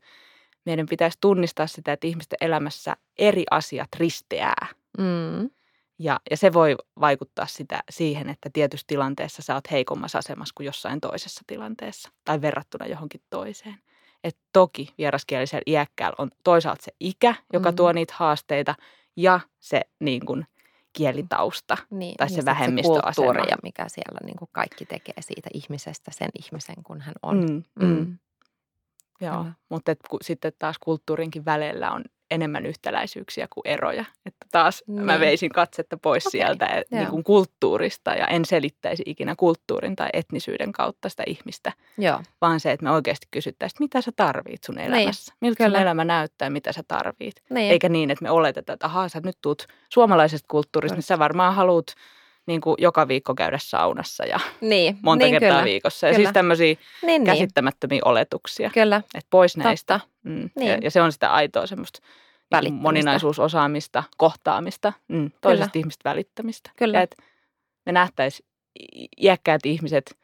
meidän 0.66 0.86
pitäisi 0.86 1.18
tunnistaa 1.22 1.68
sitä, 1.68 1.94
että 1.94 2.08
ihmisten 2.08 2.38
elämässä 2.42 2.96
eri 3.18 3.44
asiat 3.52 3.90
risteää. 3.98 4.68
Mm. 4.98 5.50
Ja, 6.04 6.20
ja 6.32 6.38
se 6.38 6.54
voi 6.54 6.76
vaikuttaa 7.00 7.46
sitä 7.48 7.84
siihen, 7.90 8.30
että 8.30 8.50
tietyssä 8.54 8.86
tilanteessa 8.88 9.42
sä 9.42 9.56
oot 9.56 9.72
heikommassa 9.72 10.18
asemassa 10.18 10.54
kuin 10.58 10.66
jossain 10.66 11.02
toisessa 11.02 11.42
tilanteessa 11.48 12.10
tai 12.26 12.42
verrattuna 12.42 12.86
johonkin 12.86 13.22
toiseen. 13.30 13.76
Et 14.24 14.38
toki 14.54 14.94
vieraskielisellä 14.98 15.64
iäkkäällä 15.68 16.16
on 16.18 16.32
toisaalta 16.44 16.84
se 16.84 16.92
ikä, 17.00 17.36
joka 17.54 17.72
mm. 17.72 17.76
tuo 17.76 17.92
niitä 17.92 18.14
haasteita– 18.18 18.76
ja 19.18 19.40
se 19.60 19.82
niin 20.00 20.26
kuin, 20.26 20.46
kielitausta 20.94 21.78
niin, 21.90 22.16
tai 22.18 22.30
se 22.30 22.46
vähemmistöasema. 22.46 23.12
Se 23.14 23.22
kulttuuri 23.22 23.50
ja 23.50 23.58
mikä 23.64 23.86
siellä 23.88 24.20
niin 24.26 24.38
kuin 24.38 24.50
kaikki 24.52 24.86
tekee 24.86 25.16
siitä 25.20 25.50
ihmisestä 25.54 26.12
sen 26.14 26.30
ihmisen, 26.40 26.76
kun 26.84 27.02
hän 27.02 27.16
on. 27.24 27.40
Mm, 27.40 27.64
mm. 27.80 27.86
Mm. 27.86 28.18
Joo, 29.22 29.46
mutta 29.70 29.92
et, 29.92 30.00
sitten 30.22 30.52
taas 30.60 30.80
kulttuurinkin 30.80 31.46
välillä 31.46 31.92
on 31.92 32.04
enemmän 32.32 32.66
yhtäläisyyksiä 32.66 33.48
kuin 33.50 33.68
eroja. 33.68 34.06
Että 34.26 34.46
taas 34.52 34.84
niin. 34.88 35.06
mä 35.06 35.20
veisin 35.20 35.50
katsetta 35.50 35.98
pois 35.98 36.28
okay. 36.28 36.32
sieltä 36.32 36.66
et, 36.66 36.92
niin 36.92 37.08
kuin 37.08 37.24
kulttuurista 37.24 38.12
ja 38.12 38.28
en 38.28 38.46
selittäisi 38.46 39.04
ikinä 39.06 39.36
kulttuurin 39.36 39.96
tai 39.96 40.10
etnisyyden 40.14 40.72
kautta 40.72 41.10
sitä 41.10 41.24
ihmistä. 41.28 41.72
Joo. 41.98 42.22
Vaan 42.42 42.60
se, 42.60 42.72
että 42.72 42.84
me 42.84 42.92
oikeasti 42.92 43.28
kysyttäisiin, 43.32 43.78
mitä 43.80 44.02
sä 44.02 44.12
tarvit 44.16 44.64
sun 44.64 44.76
niin, 44.76 44.94
elämässä. 44.94 45.32
Niin. 45.32 45.38
Miltä 45.42 45.68
sun 45.68 45.76
elämä 45.76 46.06
näyttää 46.06 46.46
ja 46.46 46.52
mitä 46.52 46.72
sä 46.72 46.82
tarvit. 46.88 47.36
Niin. 47.50 47.72
Eikä 47.72 47.90
niin, 47.90 48.12
että 48.12 48.24
me 48.24 48.32
oletetaan, 48.32 48.74
että 48.74 48.86
ahaa, 48.86 49.10
sä 49.10 49.22
nyt 49.24 49.38
tuut 49.42 49.68
suomalaisesta 49.90 50.48
kulttuurista, 50.52 50.96
niin 50.96 51.04
sä 51.04 51.20
varmaan 51.20 51.56
haluat 51.56 51.96
niin 52.46 52.62
kuin 52.62 52.76
joka 52.80 53.08
viikko 53.08 53.36
käydä 53.36 53.58
saunassa 53.62 54.26
ja 54.26 54.40
niin, 54.62 54.98
monta 55.02 55.26
niin, 55.26 55.34
kertaa 55.34 55.50
kyllä, 55.50 55.64
viikossa. 55.64 56.08
Ja 56.08 56.12
siis 56.14 56.18
kyllä. 56.18 56.28
siis 56.28 56.34
tämmöisiä 56.34 56.68
niin, 56.68 56.80
niin, 57.02 57.24
käsittämättömiä 57.24 57.96
niin. 57.96 58.08
oletuksia. 58.08 58.70
Kyllä. 58.74 58.98
Että 58.98 59.28
pois 59.30 59.58
näistä. 59.58 60.00
Mm. 60.24 60.50
Niin. 60.56 60.72
Ja, 60.72 60.78
ja 60.82 60.92
se 60.92 61.02
on 61.02 61.12
sitä 61.12 61.34
aitoa 61.34 61.68
semmoista 61.68 62.00
niin 62.62 62.74
moninaisuusosaamista, 62.74 64.04
kohtaamista, 64.18 64.94
mm, 65.08 65.32
toisesta 65.42 65.72
kyllä. 65.72 65.82
ihmistä 65.82 66.10
välittämistä. 66.10 66.72
Kyllä. 66.78 66.98
Ja 66.98 67.02
että 67.02 67.24
me 67.86 67.92
nähtäisiin 67.92 68.50
iäkkäät 69.22 69.66
ihmiset 69.66 70.18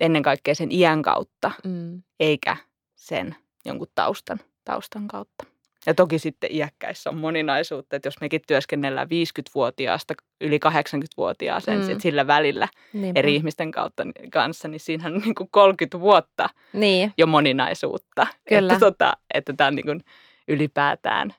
ennen 0.00 0.22
kaikkea 0.22 0.54
sen 0.54 0.72
iän 0.72 1.02
kautta, 1.02 1.50
mm. 1.64 2.02
eikä 2.20 2.56
sen 2.96 3.36
jonkun 3.64 3.88
taustan, 3.94 4.40
taustan 4.64 5.08
kautta. 5.08 5.44
Ja 5.86 5.94
toki 5.94 6.18
sitten 6.18 6.52
iäkkäissä 6.52 7.10
on 7.10 7.16
moninaisuutta, 7.16 7.96
että 7.96 8.06
jos 8.06 8.20
mekin 8.20 8.40
työskennellään 8.46 9.08
50-vuotiaasta 9.08 10.14
yli 10.40 10.60
80-vuotiaaseen 10.66 11.88
mm. 11.88 12.00
sillä 12.00 12.26
välillä 12.26 12.68
Niinpä. 12.92 13.20
eri 13.20 13.34
ihmisten 13.34 13.70
kautta, 13.70 14.02
kanssa, 14.32 14.68
niin 14.68 14.80
siinä 14.80 15.06
on 15.06 15.18
niin 15.18 15.34
kuin 15.34 15.48
30 15.50 16.00
vuotta 16.00 16.48
niin. 16.72 17.12
jo 17.18 17.26
moninaisuutta. 17.26 18.26
Kyllä. 18.48 18.72
Että, 18.72 18.86
tota, 18.86 19.12
että 19.34 19.52
tämä 19.52 19.68
on 19.68 19.74
niin 19.74 19.86
kuin 19.86 20.04
ylipäätään, 20.48 21.34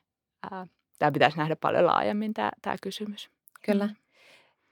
ää, 0.50 0.66
tämä 0.98 1.12
pitäisi 1.12 1.38
nähdä 1.38 1.56
paljon 1.56 1.86
laajemmin 1.86 2.34
tämä, 2.34 2.50
tämä 2.62 2.76
kysymys. 2.82 3.30
Kyllä. 3.64 3.86
Mm. 3.86 3.94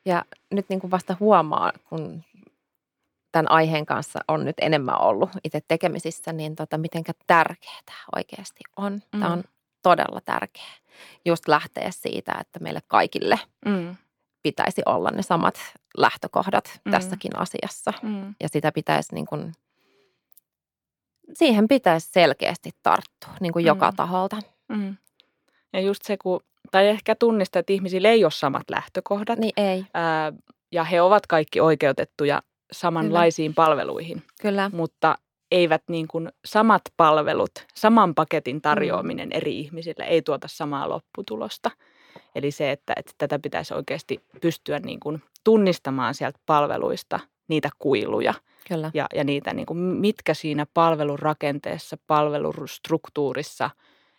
Ja 0.05 0.25
nyt 0.51 0.67
niin 0.69 0.81
kuin 0.81 0.91
vasta 0.91 1.17
huomaa, 1.21 1.73
kun 1.89 2.23
tämän 3.33 3.51
aiheen 3.51 3.87
kanssa 3.87 4.21
on 4.29 4.45
nyt 4.45 4.57
enemmän 4.61 5.01
ollut 5.01 5.31
itse 5.45 5.61
tekemisissä, 5.69 6.33
niin 6.33 6.57
tota, 6.57 6.79
miten 6.79 7.03
tärkeää 7.27 7.81
tämä 7.87 7.99
oikeasti 8.17 8.61
on. 8.77 8.93
Mm. 8.93 9.21
Tämä 9.21 9.33
on 9.33 9.45
todella 9.83 10.21
tärkeä 10.21 10.81
just 11.25 11.49
lähteä 11.49 11.91
siitä, 11.91 12.33
että 12.41 12.59
meille 12.61 12.81
kaikille 12.89 13.39
mm. 13.65 13.97
pitäisi 14.43 14.83
olla 14.87 15.11
ne 15.11 15.23
samat 15.23 15.59
lähtökohdat 15.97 16.81
mm. 16.85 16.93
tässäkin 16.93 17.39
asiassa. 17.39 17.93
Mm. 18.03 18.35
Ja 18.41 18.49
sitä 18.49 18.73
pitäisi 18.73 19.15
niin 19.15 19.27
kuin, 19.27 19.53
siihen 21.35 21.69
pitäisi 21.69 22.09
selkeästi 22.13 22.71
tarttua 22.83 23.35
niin 23.41 23.53
kuin 23.53 23.63
mm. 23.63 23.67
joka 23.67 23.93
taholta. 23.97 24.37
Mm. 24.69 24.97
Ja 25.73 25.81
just 25.81 26.03
se, 26.05 26.17
kun, 26.17 26.41
tai 26.71 26.89
ehkä 26.89 27.15
tunnistaa, 27.15 27.61
että 27.61 27.73
ihmisillä 27.73 28.09
ei 28.09 28.25
ole 28.25 28.31
samat 28.31 28.71
lähtökohdat. 28.71 29.39
Niin 29.39 29.53
ei. 29.57 29.85
Ää, 29.95 30.33
ja 30.73 30.85
he 30.85 31.03
ovat 31.03 31.27
kaikki 31.27 31.61
oikeutettuja 31.61 32.43
samanlaisiin 32.73 33.55
Kyllä. 33.55 33.67
palveluihin. 33.67 34.23
Kyllä. 34.43 34.71
Mutta 34.75 35.19
eivät 35.51 35.83
niin 35.89 36.09
kuin 36.09 36.29
samat 36.45 36.83
palvelut, 36.97 37.67
saman 37.75 38.15
paketin 38.15 38.61
tarjoaminen 38.61 39.29
mm. 39.29 39.37
eri 39.37 39.61
ihmisille 39.61 40.05
ei 40.05 40.23
tuota 40.23 40.49
samaa 40.49 40.89
lopputulosta. 40.89 41.71
Eli 42.35 42.51
se, 42.51 42.71
että, 42.71 42.93
että 42.97 43.13
tätä 43.19 43.39
pitäisi 43.39 43.75
oikeasti 43.75 44.25
pystyä 44.41 44.79
niin 44.79 45.01
kuin 45.01 45.23
tunnistamaan 45.45 46.15
sieltä 46.15 46.39
palveluista 46.47 47.21
niitä 47.49 47.71
kuiluja 47.79 48.35
Kyllä. 48.69 48.91
Ja, 48.95 49.07
ja 49.15 49.25
niitä, 49.25 49.55
niin 49.55 49.67
kuin, 49.67 49.79
mitkä 49.79 50.35
siinä 50.35 50.67
palvelurakenteessa, 50.75 51.97
palvelustruktuurissa, 52.07 53.71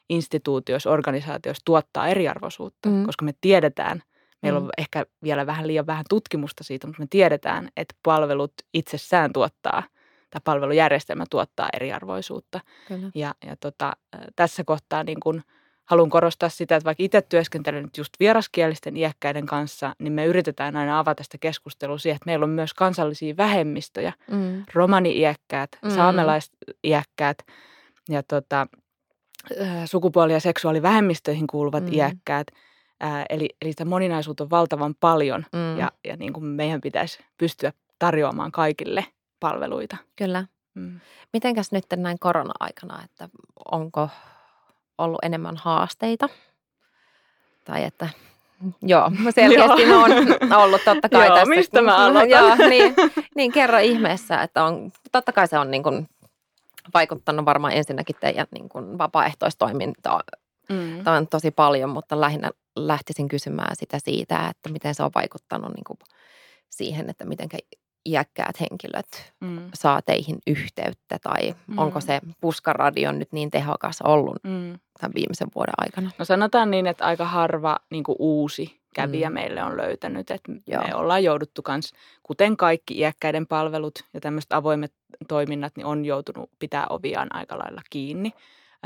instituutioissa, 0.10 0.90
organisaatioissa 0.90 1.66
tuottaa 1.66 2.08
eriarvoisuutta, 2.08 2.90
mm. 2.90 3.06
koska 3.06 3.26
me 3.26 3.34
tiedetään, 3.42 4.04
meillä 4.42 4.60
mm. 4.60 4.66
on 4.66 4.72
ehkä 4.78 5.06
vielä 5.24 5.46
vähän 5.46 5.68
liian 5.68 5.88
vähän 5.88 6.06
tutkimusta 6.10 6.64
siitä, 6.64 6.88
mutta 6.88 7.02
me 7.02 7.08
tiedetään, 7.10 7.70
että 7.78 7.96
palvelut 8.04 8.54
itsessään 8.74 9.34
tuottaa– 9.34 9.84
tämä 10.32 10.42
palvelujärjestelmä 10.44 11.24
tuottaa 11.30 11.70
eriarvoisuutta. 11.74 12.60
Kyllä. 12.88 13.12
Ja, 13.16 13.36
ja 13.46 13.56
tota, 13.56 13.94
tässä 14.36 14.64
kohtaa 14.64 15.04
niin 15.04 15.20
kun 15.20 15.42
haluan 15.86 16.10
korostaa 16.10 16.50
sitä, 16.50 16.76
että 16.76 16.86
vaikka 16.86 17.04
itse 17.04 17.22
työskentelen 17.22 17.84
nyt 17.84 17.98
just 17.98 18.14
vieraskielisten 18.20 18.98
iäkkäiden 18.98 19.46
kanssa, 19.46 19.96
niin 20.00 20.14
me 20.14 20.26
yritetään 20.26 20.76
aina 20.76 21.00
avata 21.00 21.24
sitä 21.24 21.38
keskustelua 21.38 21.98
siihen, 21.98 22.16
että 22.16 22.26
meillä 22.26 22.44
on 22.44 22.50
myös 22.50 22.74
kansallisia 22.74 23.38
vähemmistöjä, 23.38 24.14
mm. 24.32 24.64
romani-iäkkäät, 24.74 25.70
mm. 25.82 25.90
saamelais-iäkkäät 25.90 27.38
ja 28.10 28.24
tota, 28.24 28.68
sukupuoli- 29.86 30.34
ja 30.34 30.40
seksuaalivähemmistöihin 30.40 31.48
kuuluvat 31.48 31.84
mm. 31.84 31.94
iäkkäät. 31.94 32.48
Ää, 33.00 33.26
eli, 33.30 33.50
eli 33.62 33.72
sitä 33.72 33.86
moninaisuutta 33.86 34.44
on 34.44 34.50
valtavan 34.50 34.96
paljon 35.00 35.46
mm. 35.54 35.78
ja, 35.78 35.92
ja 36.08 36.16
niin 36.18 36.34
kuin 36.34 36.46
meidän 36.46 36.82
pitäisi 36.82 37.20
pystyä 37.38 37.74
tarjoamaan 38.00 38.52
kaikille– 38.52 39.06
palveluita. 39.42 39.98
Kyllä. 40.16 40.46
Mm. 40.74 41.00
Mitenkäs 41.34 41.72
nyt 41.72 41.86
näin 41.96 42.20
korona-aikana, 42.20 43.04
että 43.04 43.30
onko 43.72 44.10
ollut 44.98 45.20
enemmän 45.24 45.58
haasteita? 45.58 46.30
Tai 47.66 47.84
että 47.84 48.10
Joo, 48.82 49.12
selkeästi 49.36 49.86
ne 49.86 49.96
on 49.96 50.12
ollut 50.64 50.82
totta 50.86 51.10
kai 51.10 51.28
Joo, 51.28 51.46
mistä 51.46 51.82
mä 51.82 51.98
aloitan? 52.06 52.30
Joo, 52.30 52.56
niin, 52.70 52.96
niin 53.36 53.52
kerro 53.52 53.78
ihmeessä, 53.78 54.42
että 54.42 54.64
on, 54.64 54.92
totta 55.12 55.32
kai 55.32 55.48
se 55.48 55.60
on 55.60 55.72
niin 55.72 55.84
kuin 55.84 56.08
vaikuttanut 56.94 57.46
varmaan 57.46 57.74
ensinnäkin 57.74 58.16
teidän 58.20 58.48
niin 58.52 58.70
kuin 58.70 58.98
vapaaehtoistoimintaan 58.98 60.24
Mm. 60.72 61.04
Tämä 61.04 61.18
on 61.18 61.28
tosi 61.28 61.52
paljon, 61.52 61.90
mutta 61.90 62.22
lähinnä 62.22 62.52
lähtisin 62.76 63.28
kysymään 63.28 63.76
sitä 63.76 64.00
siitä, 64.00 64.48
että 64.50 64.70
miten 64.70 64.96
se 64.96 65.04
on 65.04 65.12
vaikuttanut 65.16 65.74
niin 65.76 65.84
kuin 65.84 66.00
siihen, 66.70 67.10
että 67.10 67.26
miten 67.26 67.50
iäkkäät 68.06 68.60
henkilöt 68.60 69.34
Mm. 69.40 69.70
saa 69.74 70.02
teihin 70.02 70.38
yhteyttä 70.48 71.20
tai 71.22 71.56
Mm. 71.68 71.78
onko 71.78 72.02
se 72.02 72.20
puskaradio 72.42 73.12
nyt 73.12 73.32
niin 73.32 73.52
tehokas 73.52 74.02
ollut 74.02 74.44
Mm. 74.44 74.80
tämän 75.00 75.14
viimeisen 75.16 75.48
vuoden 75.56 75.74
aikana? 75.78 76.12
No 76.18 76.26
sanotaan 76.26 76.72
niin, 76.72 76.88
että 76.88 77.06
aika 77.06 77.26
harva 77.26 77.78
niin 77.90 78.04
uusi 78.20 78.82
kävijä 78.96 79.30
Mm. 79.30 79.34
meille 79.34 79.64
on 79.64 79.78
löytänyt. 79.78 80.32
Että 80.32 80.52
Joo. 80.68 80.84
me 80.88 80.96
ollaan 80.96 81.24
jouduttu 81.24 81.62
kans, 81.62 81.94
kuten 82.24 82.58
kaikki 82.58 82.98
iäkkäiden 83.00 83.48
palvelut 83.48 84.00
ja 84.14 84.20
tämmöiset 84.22 84.54
avoimet 84.54 84.94
toiminnat, 85.28 85.74
niin 85.76 85.86
on 85.86 86.06
joutunut 86.06 86.50
pitää 86.60 86.88
oviaan 86.90 87.36
aika 87.36 87.58
lailla 87.58 87.82
kiinni. 87.90 88.32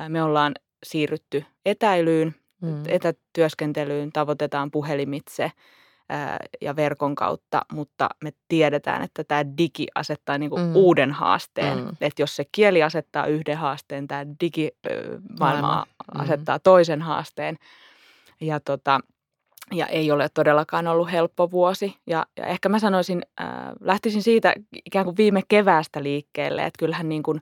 Me 0.10 0.24
ollaan 0.24 0.54
siirrytty 0.86 1.46
etäilyyn, 1.66 2.36
Mm. 2.62 2.84
etätyöskentelyyn, 2.88 4.12
tavoitetaan 4.12 4.72
puhelimitse 4.72 5.52
ja 6.62 6.76
verkon 6.76 7.16
kautta, 7.16 7.62
mutta 7.72 8.10
me 8.24 8.32
tiedetään, 8.48 9.02
että 9.02 9.24
tämä 9.24 9.46
digi 9.58 9.88
asettaa 9.96 10.38
niinku 10.38 10.58
Mm. 10.58 10.76
uuden 10.76 11.12
haasteen. 11.12 11.78
Mm. 11.78 11.90
Että 12.02 12.22
jos 12.22 12.36
se 12.36 12.44
kieli 12.52 12.84
asettaa 12.84 13.26
yhden 13.26 13.58
haasteen, 13.58 14.08
tämä 14.08 14.26
digimaailma 14.42 15.40
Maailma. 15.40 15.86
Mm. 16.16 16.20
asettaa 16.22 16.60
toisen 16.60 17.02
haasteen. 17.02 17.58
Ja, 18.42 18.60
tota, 18.60 19.00
ja 19.74 19.86
ei 19.88 20.12
ole 20.12 20.30
todellakaan 20.34 20.88
ollut 20.88 21.12
helppo 21.12 21.52
vuosi. 21.52 21.96
Ja, 22.08 22.26
ja 22.38 22.46
ehkä 22.46 22.70
mä 22.70 22.80
sanoisin, 22.80 23.22
äh, 23.42 23.48
lähtisin 23.82 24.24
siitä 24.24 24.54
ikään 24.86 25.06
kuin 25.06 25.18
viime 25.18 25.42
keväästä 25.48 26.04
liikkeelle, 26.04 26.66
että 26.66 26.80
kyllähän 26.80 27.10
niin 27.10 27.24
kuin, 27.24 27.42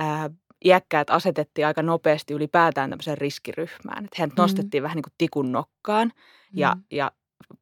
äh, 0.00 0.30
iäkkäät 0.64 1.10
asetettiin 1.10 1.66
aika 1.66 1.82
nopeasti 1.82 2.34
ylipäätään 2.34 2.90
tämmöiseen 2.90 3.18
riskiryhmään. 3.18 4.04
Että 4.04 4.16
heidät 4.18 4.36
Mm. 4.36 4.42
nostettiin 4.42 4.82
vähän 4.82 4.96
niin 4.96 5.02
kuin 5.02 5.12
tikun 5.18 5.52
nokkaan 5.52 6.12
ja, 6.52 6.74
Mm. 6.74 6.82
ja 6.90 7.12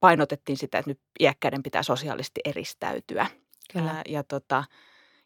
painotettiin 0.01 0.59
sitä, 0.59 0.79
että 0.79 0.91
nyt 0.91 1.01
iäkkäiden 1.21 1.62
pitää 1.62 1.83
sosiaalisesti 1.83 2.41
eristäytyä. 2.45 3.27
Kyllä. 3.73 3.91
Ää, 3.91 4.03
ja 4.09 4.23
tota, 4.23 4.64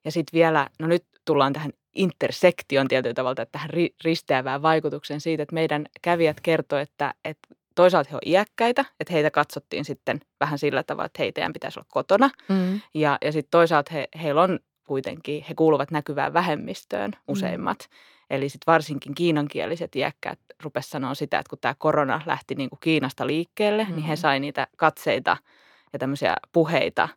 ja 0.05 0.13
sitten 0.13 0.39
vielä, 0.39 0.69
no 0.79 0.87
nyt 0.87 1.05
tullaan 1.25 1.53
tähän 1.53 1.73
intersektion 1.95 2.89
tietyllä 2.89 3.15
tavalla, 3.15 3.43
että 3.43 3.53
tähän 3.53 3.71
ri, 3.71 3.95
risteävään 4.05 4.63
vaikutukseen 4.63 5.21
siitä, 5.21 5.43
että 5.43 5.55
meidän 5.55 5.87
kävijät 6.03 6.41
kertoo, 6.41 6.79
että, 6.79 7.15
että 7.25 7.49
toisaalta 7.75 8.11
he 8.11 8.15
ovat 8.17 8.27
iäkkäitä, 8.27 8.85
että 9.01 9.13
heitä 9.13 9.31
katsottiin 9.31 9.85
sitten 9.85 10.21
vähän 10.41 10.59
sillä 10.59 10.83
tavalla, 10.83 11.07
että 11.07 11.23
hei, 11.23 11.33
teidän 11.33 11.53
pitäisi 11.53 11.79
olla 11.79 11.89
kotona. 11.93 12.31
Mm. 12.49 12.81
Ja, 12.95 13.19
ja 13.25 13.33
sitten 13.33 13.51
toisaalta 13.51 13.95
he, 13.95 14.09
heillä 14.23 14.43
on 14.43 14.59
kuitenkin, 14.87 15.45
he 15.49 15.55
kuuluvat 15.55 15.91
näkyvään 15.91 16.33
vähemmistöön 16.33 17.13
useimmat. 17.29 17.79
Mm. 17.79 17.97
Eli 18.33 18.49
sitten 18.49 18.73
varsinkin 18.73 19.15
kiinankieliset 19.15 19.97
iäkkäät 19.97 20.39
rupes 20.63 20.91
sanoa 20.91 21.15
sitä, 21.15 21.39
että 21.39 21.51
kun 21.51 21.59
tämä 21.61 21.75
korona 21.79 22.21
lähti 22.27 22.55
niin 22.55 22.71
kuin 22.71 22.81
Kiinasta 22.81 23.27
liikkeelle, 23.27 23.85
mm. 23.85 23.91
niin 23.95 24.05
he 24.05 24.13
Mhm. 24.13 24.21
sai 24.21 24.41
niitä 24.41 24.67
katseita 24.77 25.37
ja 25.93 25.99
tämmöisiä 25.99 26.37
puheita, 26.53 27.09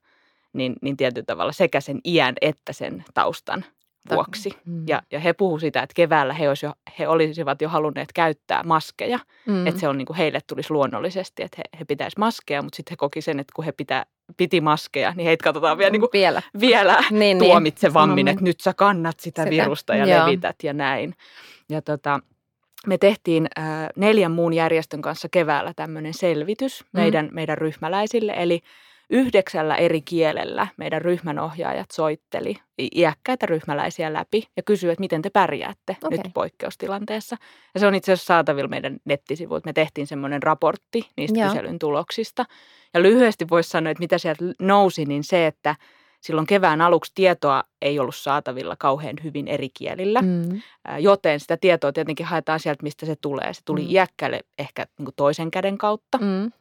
niin, 0.53 0.75
niin 0.81 0.97
tietyllä 0.97 1.25
tavalla 1.25 1.51
sekä 1.51 1.81
sen 1.81 1.99
iän 2.05 2.35
että 2.41 2.73
sen 2.73 3.03
taustan 3.13 3.65
vuoksi. 4.09 4.49
Mm. 4.65 4.83
Ja, 4.87 5.01
ja 5.11 5.19
he 5.19 5.33
puhu 5.33 5.59
sitä, 5.59 5.81
että 5.81 5.93
keväällä 5.93 6.33
he, 6.33 6.49
olisi 6.49 6.65
jo, 6.65 6.73
he 6.99 7.07
olisivat 7.07 7.61
jo 7.61 7.69
halunneet 7.69 8.13
käyttää 8.13 8.63
maskeja, 8.63 9.19
mm. 9.45 9.53
mm. 9.53 9.67
että 9.67 9.79
se 9.79 9.87
on 9.87 9.97
niin 9.97 10.05
kuin 10.05 10.17
heille 10.17 10.39
tulisi 10.47 10.71
luonnollisesti, 10.71 11.43
että 11.43 11.57
he, 11.57 11.63
he 11.79 11.85
pitäisi 11.85 12.19
maskeja, 12.19 12.61
mutta 12.61 12.75
sitten 12.75 12.91
he 12.91 12.95
koki 12.95 13.21
sen, 13.21 13.39
että 13.39 13.51
kun 13.55 13.65
he 13.65 13.71
pitää, 13.71 14.05
piti 14.37 14.61
maskeja, 14.61 15.13
niin 15.15 15.25
heitä 15.25 15.43
katsotaan 15.43 15.77
vielä, 15.77 15.91
niin 15.91 15.99
kuin, 15.99 16.09
vielä. 16.13 16.41
vielä 16.59 17.03
Niin, 17.11 17.37
tuomitsevammin, 17.37 18.25
Niin. 18.25 18.27
että 18.33 18.43
nyt 18.43 18.59
sä 18.59 18.73
kannat 18.73 19.19
sitä, 19.19 19.43
Sitä, 19.43 19.51
virusta 19.63 19.95
ja 19.95 20.05
joo. 20.05 20.25
levität 20.25 20.55
ja 20.63 20.73
näin. 20.73 21.15
Ja 21.69 21.81
tota, 21.81 22.19
me 22.87 22.97
tehtiin 22.97 23.47
äh, 23.59 23.65
neljän 23.95 24.31
muun 24.31 24.53
järjestön 24.53 25.01
kanssa 25.01 25.27
keväällä 25.31 25.73
tämmöinen 25.75 26.13
selvitys 26.13 26.81
Mm. 26.83 26.99
meidän, 26.99 27.29
meidän 27.31 27.57
ryhmäläisille, 27.57 28.33
eli 28.37 28.61
yhdeksällä 29.09 29.75
eri 29.75 30.01
kielellä 30.01 30.67
meidän 30.77 31.01
ryhmänohjaajat 31.01 31.91
soitteli 31.91 32.55
iäkkäitä 32.95 33.45
ryhmäläisiä 33.45 34.13
läpi 34.13 34.47
ja 34.57 34.63
kysyi, 34.63 34.89
että 34.89 34.99
miten 34.99 35.21
te 35.21 35.29
pärjäätte 35.29 35.97
Okei. 36.03 36.17
nyt 36.17 36.33
poikkeustilanteessa. 36.33 37.37
Ja 37.73 37.79
se 37.79 37.87
on 37.87 37.95
itse 37.95 38.11
asiassa 38.13 38.27
saatavilla 38.33 38.67
meidän 38.67 38.97
nettisivuilta. 39.05 39.69
Me 39.69 39.73
tehtiin 39.73 40.07
semmoinen 40.07 40.43
raportti 40.43 41.09
niistä 41.17 41.39
Joo. 41.39 41.49
kyselyn 41.49 41.79
tuloksista. 41.79 42.45
Ja 42.93 43.01
lyhyesti 43.01 43.45
voisi 43.49 43.69
sanoa, 43.69 43.91
että 43.91 44.01
mitä 44.01 44.17
sieltä 44.17 44.45
nousi, 44.59 45.05
niin 45.05 45.23
se, 45.23 45.47
että 45.47 45.75
silloin 46.21 46.47
kevään 46.47 46.81
aluksi 46.81 47.11
tietoa 47.15 47.63
ei 47.81 47.99
ollut 47.99 48.15
saatavilla 48.15 48.75
kauhean 48.79 49.15
hyvin 49.23 49.47
eri 49.47 49.69
kielillä, 49.69 50.21
Mm. 50.21 50.61
Joten 50.99 51.39
sitä 51.39 51.57
tietoa 51.57 51.91
tietenkin 51.91 52.25
haetaan 52.25 52.59
sieltä, 52.59 52.83
mistä 52.83 53.05
se 53.05 53.15
tulee. 53.21 53.53
Se 53.53 53.61
tuli 53.65 53.81
Mm. 53.81 53.87
iäkkäille 53.89 54.39
ehkä 54.59 54.85
niin 54.99 55.07
toisen 55.15 55.51
käden 55.51 55.77
kautta. 55.77 56.17
Mm. 56.17 56.51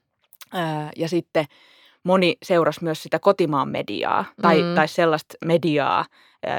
Ja 0.97 1.09
sitten 1.09 1.45
moni 2.05 2.37
seurasi 2.43 2.85
myös 2.85 3.03
sitä 3.03 3.19
kotimaan 3.19 3.69
mediaa 3.69 4.25
tai, 4.43 4.63
Mm. 4.63 4.75
tai 4.75 4.89
sellaista 4.89 5.35
mediaa, 5.45 6.05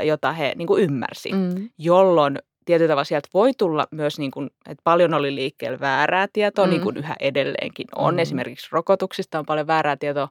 jota 0.03 0.31
he 0.31 0.53
niin 0.55 0.67
kuin 0.67 0.83
ymmärsi, 0.83 1.31
mm. 1.33 1.69
Jolloin 1.77 2.39
tietyllä 2.65 2.89
tavalla 2.89 3.03
sieltä 3.03 3.29
voi 3.33 3.51
tulla 3.57 3.87
myös, 3.91 4.19
niin 4.19 4.31
kuin, 4.31 4.49
että 4.69 4.81
paljon 4.83 5.13
oli 5.13 5.35
liikkeellä 5.35 5.79
väärää 5.79 6.27
tietoa, 6.33 6.65
Mm. 6.65 6.69
niin 6.69 6.81
kuin 6.81 6.97
yhä 6.97 7.15
edelleenkin 7.19 7.87
on. 7.95 8.13
Mm. 8.13 8.19
Esimerkiksi 8.19 8.67
rokotuksista 8.71 9.39
on 9.39 9.45
paljon 9.45 9.67
väärää 9.67 9.95
tietoa, 9.97 10.27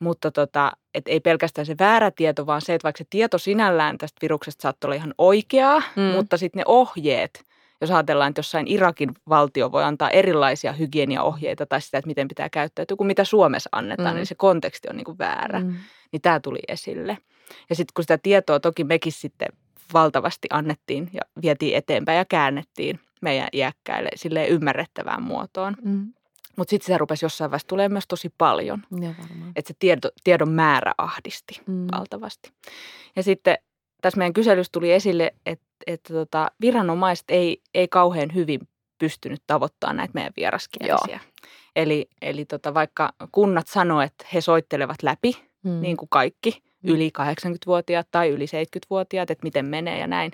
mutta 0.00 0.30
tota, 0.30 0.72
et 0.94 1.08
ei 1.08 1.20
pelkästään 1.20 1.66
se 1.66 1.74
väärä 1.78 2.10
tieto, 2.10 2.46
vaan 2.46 2.60
se, 2.60 2.74
että 2.74 2.84
vaikka 2.84 2.98
se 2.98 3.04
tieto 3.10 3.38
sinällään 3.38 3.98
tästä 3.98 4.18
viruksesta 4.22 4.62
saattoi 4.62 4.88
olla 4.88 4.96
ihan 4.96 5.14
oikeaa, 5.18 5.82
mm. 5.96 6.02
mutta 6.02 6.36
sitten 6.36 6.58
ne 6.60 6.64
ohjeet, 6.66 7.44
jos 7.80 7.90
ajatellaan, 7.90 8.28
että 8.28 8.38
jossain 8.38 8.66
Irakin 8.68 9.10
valtio 9.28 9.72
voi 9.72 9.84
antaa 9.84 10.10
erilaisia 10.10 10.72
hygieniaohjeita 10.72 11.66
tai 11.66 11.80
sitä, 11.80 11.98
että 11.98 12.08
miten 12.08 12.28
pitää 12.28 12.48
käyttäytyä 12.50 12.96
kuin 12.96 13.06
mitä 13.06 13.24
Suomessa 13.24 13.68
annetaan, 13.72 14.10
Mm. 14.10 14.16
niin 14.16 14.26
se 14.26 14.34
konteksti 14.34 14.88
on 14.90 14.96
niin 14.96 15.04
kuin 15.04 15.18
väärä. 15.18 15.60
Mm. 15.60 15.74
Niin 16.12 16.22
tämä 16.22 16.40
tuli 16.40 16.58
esille. 16.68 17.18
Ja 17.70 17.76
sitten 17.76 17.92
kun 17.94 18.04
sitä 18.04 18.18
tietoa 18.18 18.60
toki 18.60 18.84
mekin 18.84 19.12
sitten 19.12 19.48
valtavasti 19.94 20.48
annettiin 20.50 21.10
ja 21.12 21.20
vietiin 21.42 21.76
eteenpäin 21.76 22.18
ja 22.18 22.24
käännettiin 22.24 23.00
meidän 23.20 23.48
iäkkäille 23.52 24.08
sille 24.16 24.46
ymmärrettävään 24.48 25.22
muotoon. 25.22 25.76
Mm. 25.84 26.12
Mutta 26.56 26.70
sitten 26.70 26.86
sitä 26.86 26.98
rupesi 26.98 27.24
jossain 27.24 27.50
vaiheessa 27.50 27.68
tulee 27.68 27.88
myös 27.88 28.04
tosi 28.08 28.32
paljon. 28.38 28.82
Että 29.56 29.68
se 29.68 29.74
tiedo, 29.78 30.08
tiedon 30.24 30.50
määrä 30.50 30.94
ahdisti 30.98 31.60
Mm. 31.66 31.86
valtavasti. 31.92 32.50
Ja 33.16 33.22
sitten 33.22 33.58
tässä 34.06 34.18
meidän 34.18 34.32
kyselyssä 34.32 34.72
tuli 34.72 34.92
esille, 34.92 35.34
että, 35.46 35.66
että 35.86 36.14
tota, 36.14 36.50
viranomaiset 36.60 37.24
ei, 37.28 37.62
ei 37.74 37.88
kauhean 37.88 38.34
hyvin 38.34 38.60
pystynyt 38.98 39.42
tavoittaa 39.46 39.92
näitä 39.92 40.10
meidän 40.14 40.32
vieraskielisiä. 40.36 41.20
Eli, 41.76 42.08
eli 42.22 42.44
tota, 42.44 42.74
vaikka 42.74 43.12
kunnat 43.32 43.68
sanoo, 43.68 44.00
että 44.00 44.26
he 44.34 44.40
soittelevat 44.40 45.02
läpi, 45.02 45.36
Mm. 45.66 45.70
mm. 45.70 45.80
niin 45.80 45.96
kuin 45.96 46.08
kaikki, 46.08 46.62
yli 46.84 47.12
80-vuotiaat 47.18 48.08
tai 48.10 48.28
yli 48.28 48.44
70-vuotiaat, 48.44 49.30
että 49.30 49.44
miten 49.44 49.64
menee 49.66 49.98
ja 49.98 50.06
näin, 50.06 50.32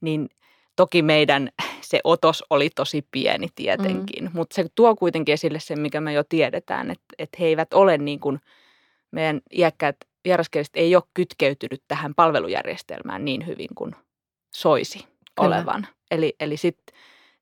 niin 0.00 0.28
toki 0.76 1.02
meidän 1.02 1.48
se 1.90 2.00
otos 2.04 2.44
oli 2.50 2.70
tosi 2.70 3.06
pieni 3.10 3.48
tietenkin, 3.54 4.24
mm. 4.24 4.30
mutta 4.34 4.54
se 4.54 4.66
tuo 4.74 4.96
kuitenkin 4.96 5.32
esille 5.32 5.60
sen, 5.60 5.80
mikä 5.80 6.00
me 6.00 6.12
jo 6.12 6.24
tiedetään, 6.24 6.90
että, 6.90 7.04
että 7.18 7.36
he 7.40 7.46
eivät 7.46 7.74
ole 7.74 7.98
niin 7.98 8.20
kuin, 8.20 8.40
meidän 9.10 9.40
iäkkäät 9.52 9.96
vieraskieliset 10.24 10.76
ei 10.76 10.96
ole 10.96 11.02
kytkeytynyt 11.14 11.82
tähän 11.88 12.14
palvelujärjestelmään 12.14 13.24
niin 13.24 13.46
hyvin 13.46 13.68
kuin 13.74 13.92
soisi 14.54 14.98
Kyllä. 14.98 15.56
olevan. 15.56 15.86
Eli, 16.10 16.34
eli 16.40 16.56
sit, 16.56 16.78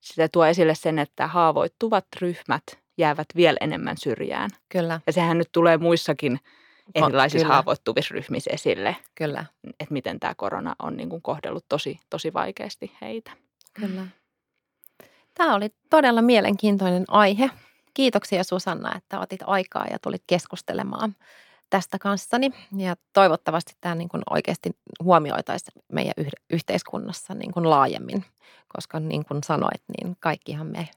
sitä 0.01 0.27
tuo 0.31 0.45
esille 0.45 0.75
sen, 0.75 0.99
että 0.99 1.27
haavoittuvat 1.27 2.05
ryhmät 2.21 2.63
jäävät 2.97 3.27
vielä 3.35 3.57
enemmän 3.61 3.97
syrjään. 3.97 4.49
Kyllä, 4.69 4.99
Ja 5.07 5.13
sehän 5.13 5.37
nyt 5.37 5.49
tulee 5.51 5.77
muissakin 5.77 6.39
erilaisissa 6.95 7.45
kyllä. 7.45 7.53
haavoittuvissa 7.53 8.13
ryhmissä 8.13 8.51
esille, 8.53 8.95
kyllä, 9.15 9.45
että 9.79 9.93
miten 9.93 10.19
tämä 10.19 10.35
korona 10.35 10.75
on 10.79 10.97
niin 10.97 11.09
kuin 11.09 11.21
kohdellut 11.21 11.65
tosi, 11.69 11.99
tosi 12.09 12.33
vaikeasti 12.33 12.91
heitä. 13.01 13.31
kyllä. 13.73 14.07
Tämä 15.33 15.55
oli 15.55 15.69
todella 15.89 16.21
mielenkiintoinen 16.21 17.05
aihe. 17.07 17.49
Kiitoksia 17.93 18.43
Susanna, 18.43 18.95
että 18.97 19.19
otit 19.19 19.41
aikaa 19.47 19.85
ja 19.91 19.99
tulit 19.99 20.23
keskustelemaan 20.27 21.15
tästä 21.73 21.99
kanssani. 21.99 22.51
Ja 22.77 22.95
toivottavasti 23.13 23.73
tämä 23.81 23.95
niin 23.95 24.09
kuin 24.09 24.23
oikeasti 24.29 24.69
huomioitaisiin 25.03 25.83
meidän 25.91 26.13
yh- 26.17 26.31
yhteiskunnassa 26.49 27.33
niin 27.33 27.51
kuin 27.51 27.69
laajemmin, 27.69 28.25
koska 28.75 28.99
niin 28.99 29.25
kuin 29.25 29.43
sanoit, 29.43 29.83
niin 29.97 30.15
kaikkihan 30.19 30.67
me 30.67 30.87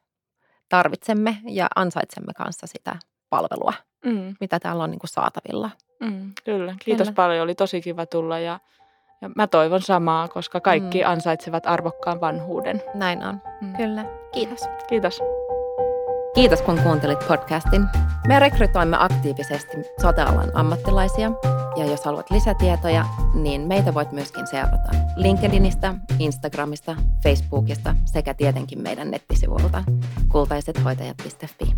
tarvitsemme 0.68 1.36
ja 1.48 1.66
ansaitsemme 1.76 2.32
kanssa 2.36 2.66
sitä 2.66 2.96
palvelua, 3.30 3.72
Mm, 4.04 4.34
mitä 4.40 4.60
täällä 4.60 4.84
on 4.84 4.90
niin 4.90 4.98
kuin 4.98 5.10
saatavilla. 5.10 5.70
mm, 6.00 6.32
kyllä, 6.44 6.74
kiitos 6.84 7.06
Kyllä. 7.08 7.14
paljon. 7.16 7.44
Oli 7.44 7.54
tosi 7.54 7.80
kiva 7.80 8.06
tulla 8.06 8.38
ja, 8.38 8.60
ja 9.22 9.30
mä 9.36 9.46
toivon 9.46 9.82
samaa, 9.82 10.28
koska 10.28 10.60
kaikki 10.60 11.02
Mm. 11.04 11.10
ansaitsevat 11.10 11.66
arvokkaan 11.66 12.20
vanhuuden. 12.20 12.82
Näin 12.94 13.24
on. 13.24 13.40
Mm. 13.60 13.76
Kyllä. 13.76 14.04
Kiitos. 14.32 14.60
Kiitos. 14.88 15.20
Kiitos 16.36 16.62
kun 16.62 16.80
kuuntelit 16.82 17.18
podcastin. 17.28 17.86
Me 18.28 18.38
rekrytoimme 18.38 18.96
aktiivisesti 19.00 19.76
sotealan 20.02 20.50
ammattilaisia. 20.54 21.32
Ja 21.76 21.84
jos 21.86 22.04
haluat 22.04 22.30
lisätietoja, 22.30 23.04
niin 23.34 23.60
meitä 23.60 23.94
voit 23.94 24.12
myöskin 24.12 24.46
seurata 24.46 24.90
LinkedInistä, 25.16 25.94
Instagramista, 26.18 26.96
Facebookista 27.22 27.94
sekä 28.04 28.34
tietenkin 28.34 28.82
meidän 28.82 29.10
nettisivulta 29.10 29.84
kultaisethoitajat.fi. 30.28 31.74